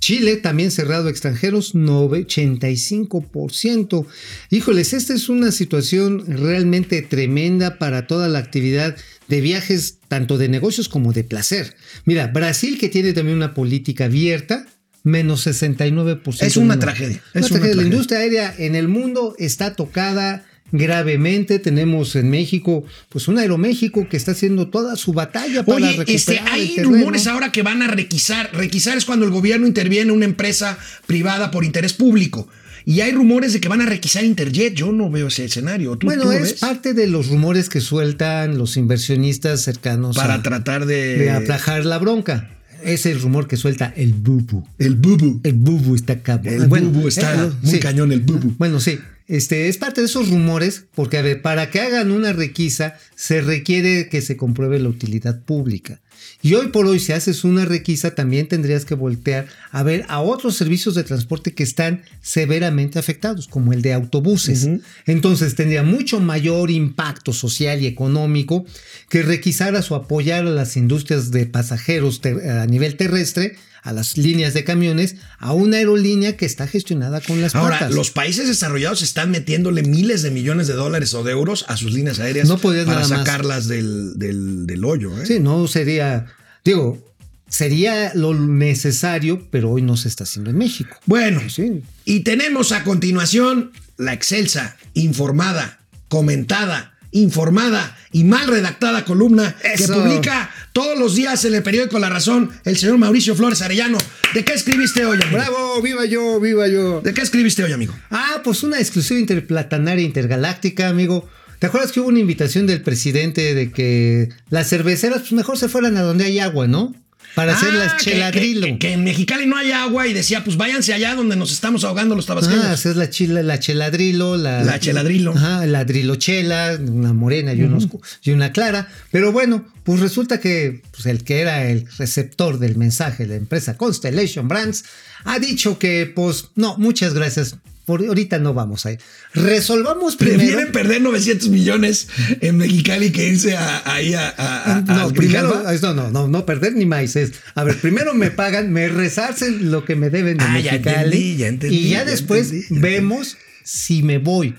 [0.00, 4.06] Chile, también cerrado a extranjeros, 85%.
[4.50, 8.96] Híjoles, esta es una situación realmente tremenda para toda la actividad
[9.28, 11.74] de viajes, tanto de negocios como de placer.
[12.04, 14.66] Mira, Brasil, que tiene también una política abierta,
[15.04, 16.42] menos 69%.
[16.42, 16.84] Es una menos.
[16.84, 17.82] tragedia, Una es una tragedia.
[17.82, 20.44] La industria aérea en el mundo está tocada
[20.78, 21.58] gravemente.
[21.58, 26.14] Tenemos en México, pues un Aeroméxico que está haciendo toda su batalla para Oye, recuperar
[26.14, 28.50] este, hay rumores ahora que van a requisar.
[28.52, 32.48] Requisar es cuando el gobierno interviene en una empresa privada por interés público.
[32.86, 34.74] Y hay rumores de que van a requisar Interjet.
[34.74, 35.96] Yo no veo ese escenario.
[35.96, 36.54] ¿Tú, Bueno, tú es ves?
[36.60, 41.16] parte de los rumores que sueltan los inversionistas cercanos Para a- tratar de.
[41.16, 42.50] de aplajar la bronca.
[42.84, 44.66] es el rumor que suelta el bubu.
[44.78, 45.40] El bubu.
[45.44, 46.52] El bubu está cabrón.
[46.52, 47.80] El bubu está eh, muy sí.
[47.80, 48.52] cañón, el bubu.
[48.58, 48.98] Bueno, sí.
[49.26, 53.40] Este, es parte de esos rumores, porque a ver, para que hagan una requisa se
[53.40, 56.00] requiere que se compruebe la utilidad pública.
[56.42, 60.20] Y hoy por hoy, si haces una requisa, también tendrías que voltear a ver a
[60.20, 64.68] otros servicios de transporte que están severamente afectados, como el de autobuses.
[65.06, 68.66] Entonces tendría mucho mayor impacto social y económico
[69.08, 74.54] que requisaras o apoyar a las industrias de pasajeros a nivel terrestre, a las líneas
[74.54, 77.94] de camiones, a una aerolínea que está gestionada con las Ahora, patas.
[77.94, 81.92] los países desarrollados están metiéndole miles de millones de dólares o de euros a sus
[81.92, 85.16] líneas aéreas No para nada sacarlas del, del, del hoyo.
[85.20, 85.26] ¿eh?
[85.26, 86.24] Sí, no sería,
[86.64, 86.98] digo,
[87.46, 90.96] sería lo necesario, pero hoy no se está haciendo en México.
[91.06, 91.82] Bueno, Sí.
[92.06, 95.78] y tenemos a continuación la excelsa, informada,
[96.08, 102.10] comentada, informada y mal redactada columna que publica todos los días en el periódico La
[102.10, 103.96] Razón el señor Mauricio Flores Arellano.
[104.34, 105.38] ¿De qué escribiste hoy, amigo?
[105.38, 105.80] ¡Bravo!
[105.80, 106.40] ¡Viva yo!
[106.40, 107.00] ¡Viva yo!
[107.00, 107.94] ¿De qué escribiste hoy, amigo?
[108.10, 111.28] Ah, pues una exclusiva interplatanaria intergaláctica, amigo.
[111.60, 115.68] ¿Te acuerdas que hubo una invitación del presidente de que las cerveceras pues mejor se
[115.68, 116.92] fueran a donde hay agua, ¿no?
[117.34, 118.66] Para hacer Ah, las cheladrilo.
[118.66, 121.82] Que, que en Mexicali no hay agua y decía, pues váyanse allá donde nos estamos
[121.84, 122.64] ahogando los tabasqueños.
[122.64, 125.32] Ah, hacer la chila, la cheladrilo, la, La cheladrilo.
[125.32, 128.88] Ajá, la drilochela, una morena y, una oscu- y una clara.
[129.10, 133.76] Pero bueno, pues resulta que pues, el que era el receptor del mensaje, la empresa
[133.76, 134.84] Constellation Brands,
[135.24, 137.56] ha dicho que, pues, no, muchas gracias.
[137.84, 138.98] Por ahorita no vamos a ir.
[139.34, 140.38] Resolvamos primero.
[140.38, 142.08] Prefieren perder 900 millones
[142.40, 146.10] en Mexicali que irse a- ahí a, a- a- No, al primero, es- no, no,
[146.10, 147.14] no, no perder ni más.
[147.16, 150.72] Es, a ver, primero me pagan, me resarcen lo que me deben de Ah, ya
[150.72, 150.96] Mexicali.
[151.04, 154.54] entendí, ya entendí, y ya ya después entendí, ya vemos si me voy.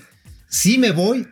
[0.48, 1.26] Si me voy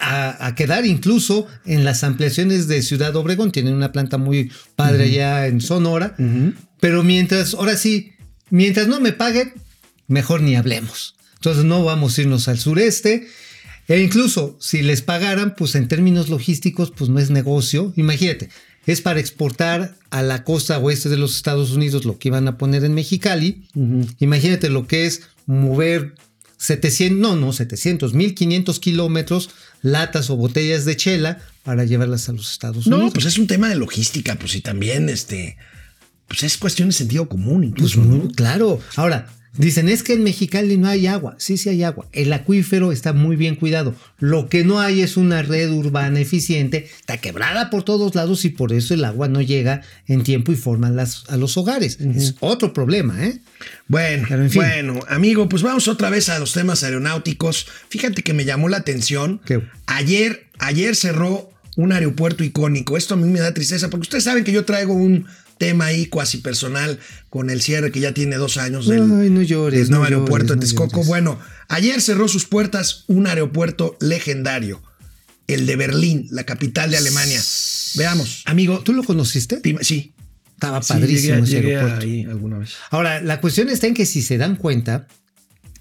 [0.00, 3.52] a, a quedar incluso en las ampliaciones de Ciudad Obregón.
[3.52, 6.16] Tienen una planta muy padre allá en Sonora.
[6.80, 8.12] Pero mientras, ahora sí,
[8.50, 9.52] mientras no me paguen,
[10.08, 11.14] mejor ni hablemos.
[11.38, 13.26] Entonces no vamos a irnos al sureste.
[13.88, 17.92] E incluso si les pagaran, pues en términos logísticos, pues no es negocio.
[17.96, 18.50] Imagínate,
[18.86, 22.58] es para exportar a la costa oeste de los Estados Unidos lo que iban a
[22.58, 23.66] poner en Mexicali.
[24.18, 26.14] Imagínate lo que es mover
[26.58, 32.50] 700, no, no, 700, 1500 kilómetros, latas o botellas de chela para llevarlas a los
[32.50, 33.04] Estados Unidos.
[33.04, 35.56] No, pues es un tema de logística, pues y también este,
[36.26, 38.28] pues es cuestión de sentido común Pues incluso, ¿no?
[38.32, 38.80] claro.
[38.96, 41.34] Ahora, dicen, es que en Mexicali no hay agua.
[41.38, 42.06] Sí, sí hay agua.
[42.12, 43.94] El acuífero está muy bien cuidado.
[44.18, 46.88] Lo que no hay es una red urbana eficiente.
[47.00, 50.56] Está quebrada por todos lados y por eso el agua no llega en tiempo y
[50.56, 51.98] forma a, las- a los hogares.
[52.00, 53.40] Es otro problema, ¿eh?
[53.88, 54.62] Bueno, Pero en fin.
[54.62, 57.66] bueno, amigo, pues vamos otra vez a los temas aeronáuticos.
[57.88, 59.40] Fíjate que me llamó la atención.
[59.44, 59.62] ¿Qué?
[59.86, 62.96] Ayer, ayer cerró un aeropuerto icónico.
[62.96, 65.26] Esto a mí me da tristeza porque ustedes saben que yo traigo un
[65.58, 66.98] tema ahí cuasi personal
[67.30, 70.10] con el cierre que ya tiene dos años del, Ay, no llores, del nuevo no
[70.10, 70.90] llores, aeropuerto de no Texcoco.
[70.96, 71.06] llores.
[71.08, 71.38] Bueno,
[71.68, 74.82] ayer cerró sus puertas un aeropuerto legendario,
[75.46, 77.40] el de Berlín, la capital de Alemania.
[77.94, 78.80] Veamos, amigo.
[78.80, 79.60] ¿Tú lo conociste?
[79.82, 80.12] Sí.
[80.54, 82.04] Estaba Sí, padrísimo llegué- ese llegué aeropuerto.
[82.04, 82.70] ahí alguna vez.
[82.90, 85.06] Ahora, la cuestión está en que si se dan cuenta,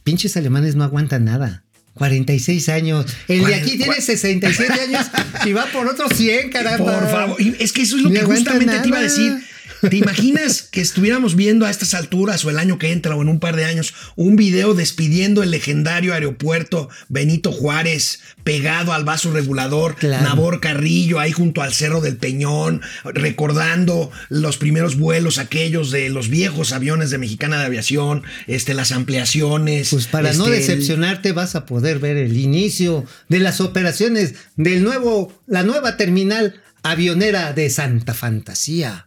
[0.03, 1.63] pinches alemanes no aguantan nada.
[1.95, 3.07] 46 años.
[3.27, 5.07] El de aquí tiene cua- 67 años
[5.45, 6.99] y va por otros 100, caramba.
[6.99, 9.33] Por favor, es que eso es lo Ni que justamente te iba a decir.
[9.81, 13.29] ¿Te imaginas que estuviéramos viendo a estas alturas o el año que entra o en
[13.29, 19.31] un par de años un video despidiendo el legendario aeropuerto Benito Juárez pegado al vaso
[19.31, 20.23] regulador, Claro.
[20.23, 26.29] Nabor Carrillo ahí junto al Cerro del Peñón, recordando los primeros vuelos aquellos de los
[26.29, 29.89] viejos aviones de Mexicana de Aviación, este, las ampliaciones.
[29.89, 34.83] Pues para no este, decepcionarte vas a poder ver el inicio de las operaciones del
[34.83, 39.06] nuevo, la nueva terminal avionera de Santa Fantasía.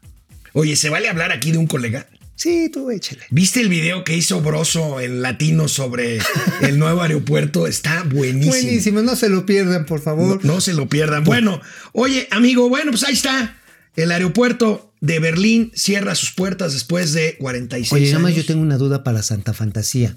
[0.52, 2.06] Oye, ¿se vale hablar aquí de un colega?
[2.34, 3.20] Sí, tú échale.
[3.30, 6.18] ¿Viste el video que hizo Broso en latino sobre
[6.62, 7.66] el nuevo aeropuerto?
[7.66, 8.52] Está buenísimo.
[8.52, 10.42] Buenísimo, no se lo pierdan, por favor.
[10.44, 11.24] no se lo pierdan.
[11.24, 11.60] Bueno,
[11.92, 13.58] oye, amigo, bueno, pues ahí está.
[13.94, 18.12] El aeropuerto de Berlín cierra sus puertas después de 46 Oye, años.
[18.14, 20.16] nada más yo tengo una duda para Santa Fantasía.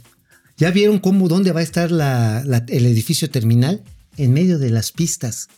[0.55, 3.83] ¿Ya vieron cómo, dónde va a estar la- la- el edificio terminal?
[4.17, 5.49] En medio de las pistas.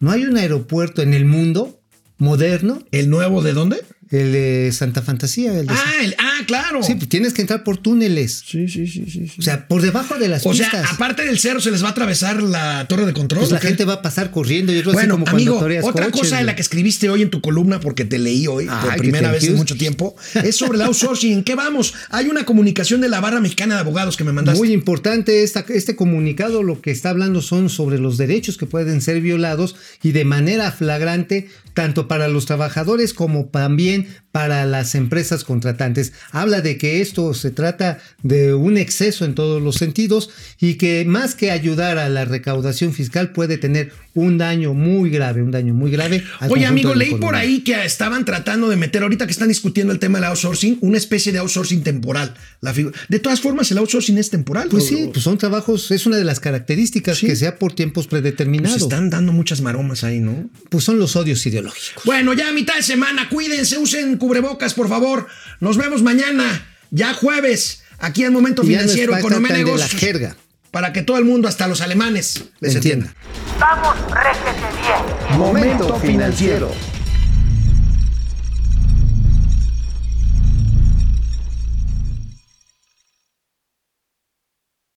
[0.00, 1.80] ¿No hay un aeropuerto en el mundo
[2.18, 2.84] moderno?
[2.90, 3.82] ¿El nuevo de dónde?
[4.10, 5.56] El de Santa Fantasía.
[5.58, 6.82] El de Ah, el- ah, claro.
[6.82, 8.42] Sí, pues tienes que entrar por túneles.
[8.44, 9.34] sí, sí, sí, sí, sí.
[9.38, 10.92] O sea, por debajo de las O sea, pistas.
[10.92, 13.40] aparte del cerro, ¿se les va a atravesar la torre de control?
[13.40, 14.72] pues la gente va a pasar corriendo.
[14.72, 17.22] Yo creo así Bueno, como cuando amigo, otra coches, cosa de la que escribiste hoy
[17.22, 20.76] en tu columna, porque te leí hoy por primera vez en mucho tiempo, es sobre
[20.78, 21.32] el outsourcing.
[21.32, 21.94] ¿En qué vamos?
[22.10, 24.58] Hay una comunicación de la barra mexicana de abogados que me mandaste.
[24.58, 29.00] Muy importante esta- este comunicado, lo que está hablando son sobre los derechos que pueden
[29.02, 35.44] ser violados y de manera flagrante, tanto para los trabajadores como también para las empresas
[35.44, 36.12] contratantes.
[36.30, 41.04] Habla de que esto se trata de un exceso en todos los sentidos y que
[41.04, 45.74] más que ayudar a la recaudación fiscal puede tener un daño muy grave, un daño
[45.74, 46.24] muy grave.
[46.48, 49.98] Oye, amigo, leí por ahí que estaban tratando de meter, ahorita que están discutiendo el
[49.98, 52.34] tema del outsourcing, una especie de outsourcing temporal.
[52.60, 54.68] La de todas formas, el outsourcing es temporal.
[54.68, 58.78] Pues sí, pues son trabajos, es una de las características que sea por tiempos predeterminados.
[58.78, 60.48] Pues están dando muchas maromas ahí, ¿no?
[60.68, 62.04] Pues son los odios ideológicos.
[62.04, 65.26] Bueno, ya a mitad de semana, cuídense, usen cubrebocas, por favor.
[65.58, 69.92] Nos vemos mañana, ya jueves, aquí en Momento Financiero, Economía Negocios.
[69.92, 70.36] la jerga.
[70.70, 73.12] Para que todo el mundo, hasta los alemanes, les entienda.
[73.58, 75.38] Vamos, réjete bien.
[75.38, 76.70] Momento Financiero.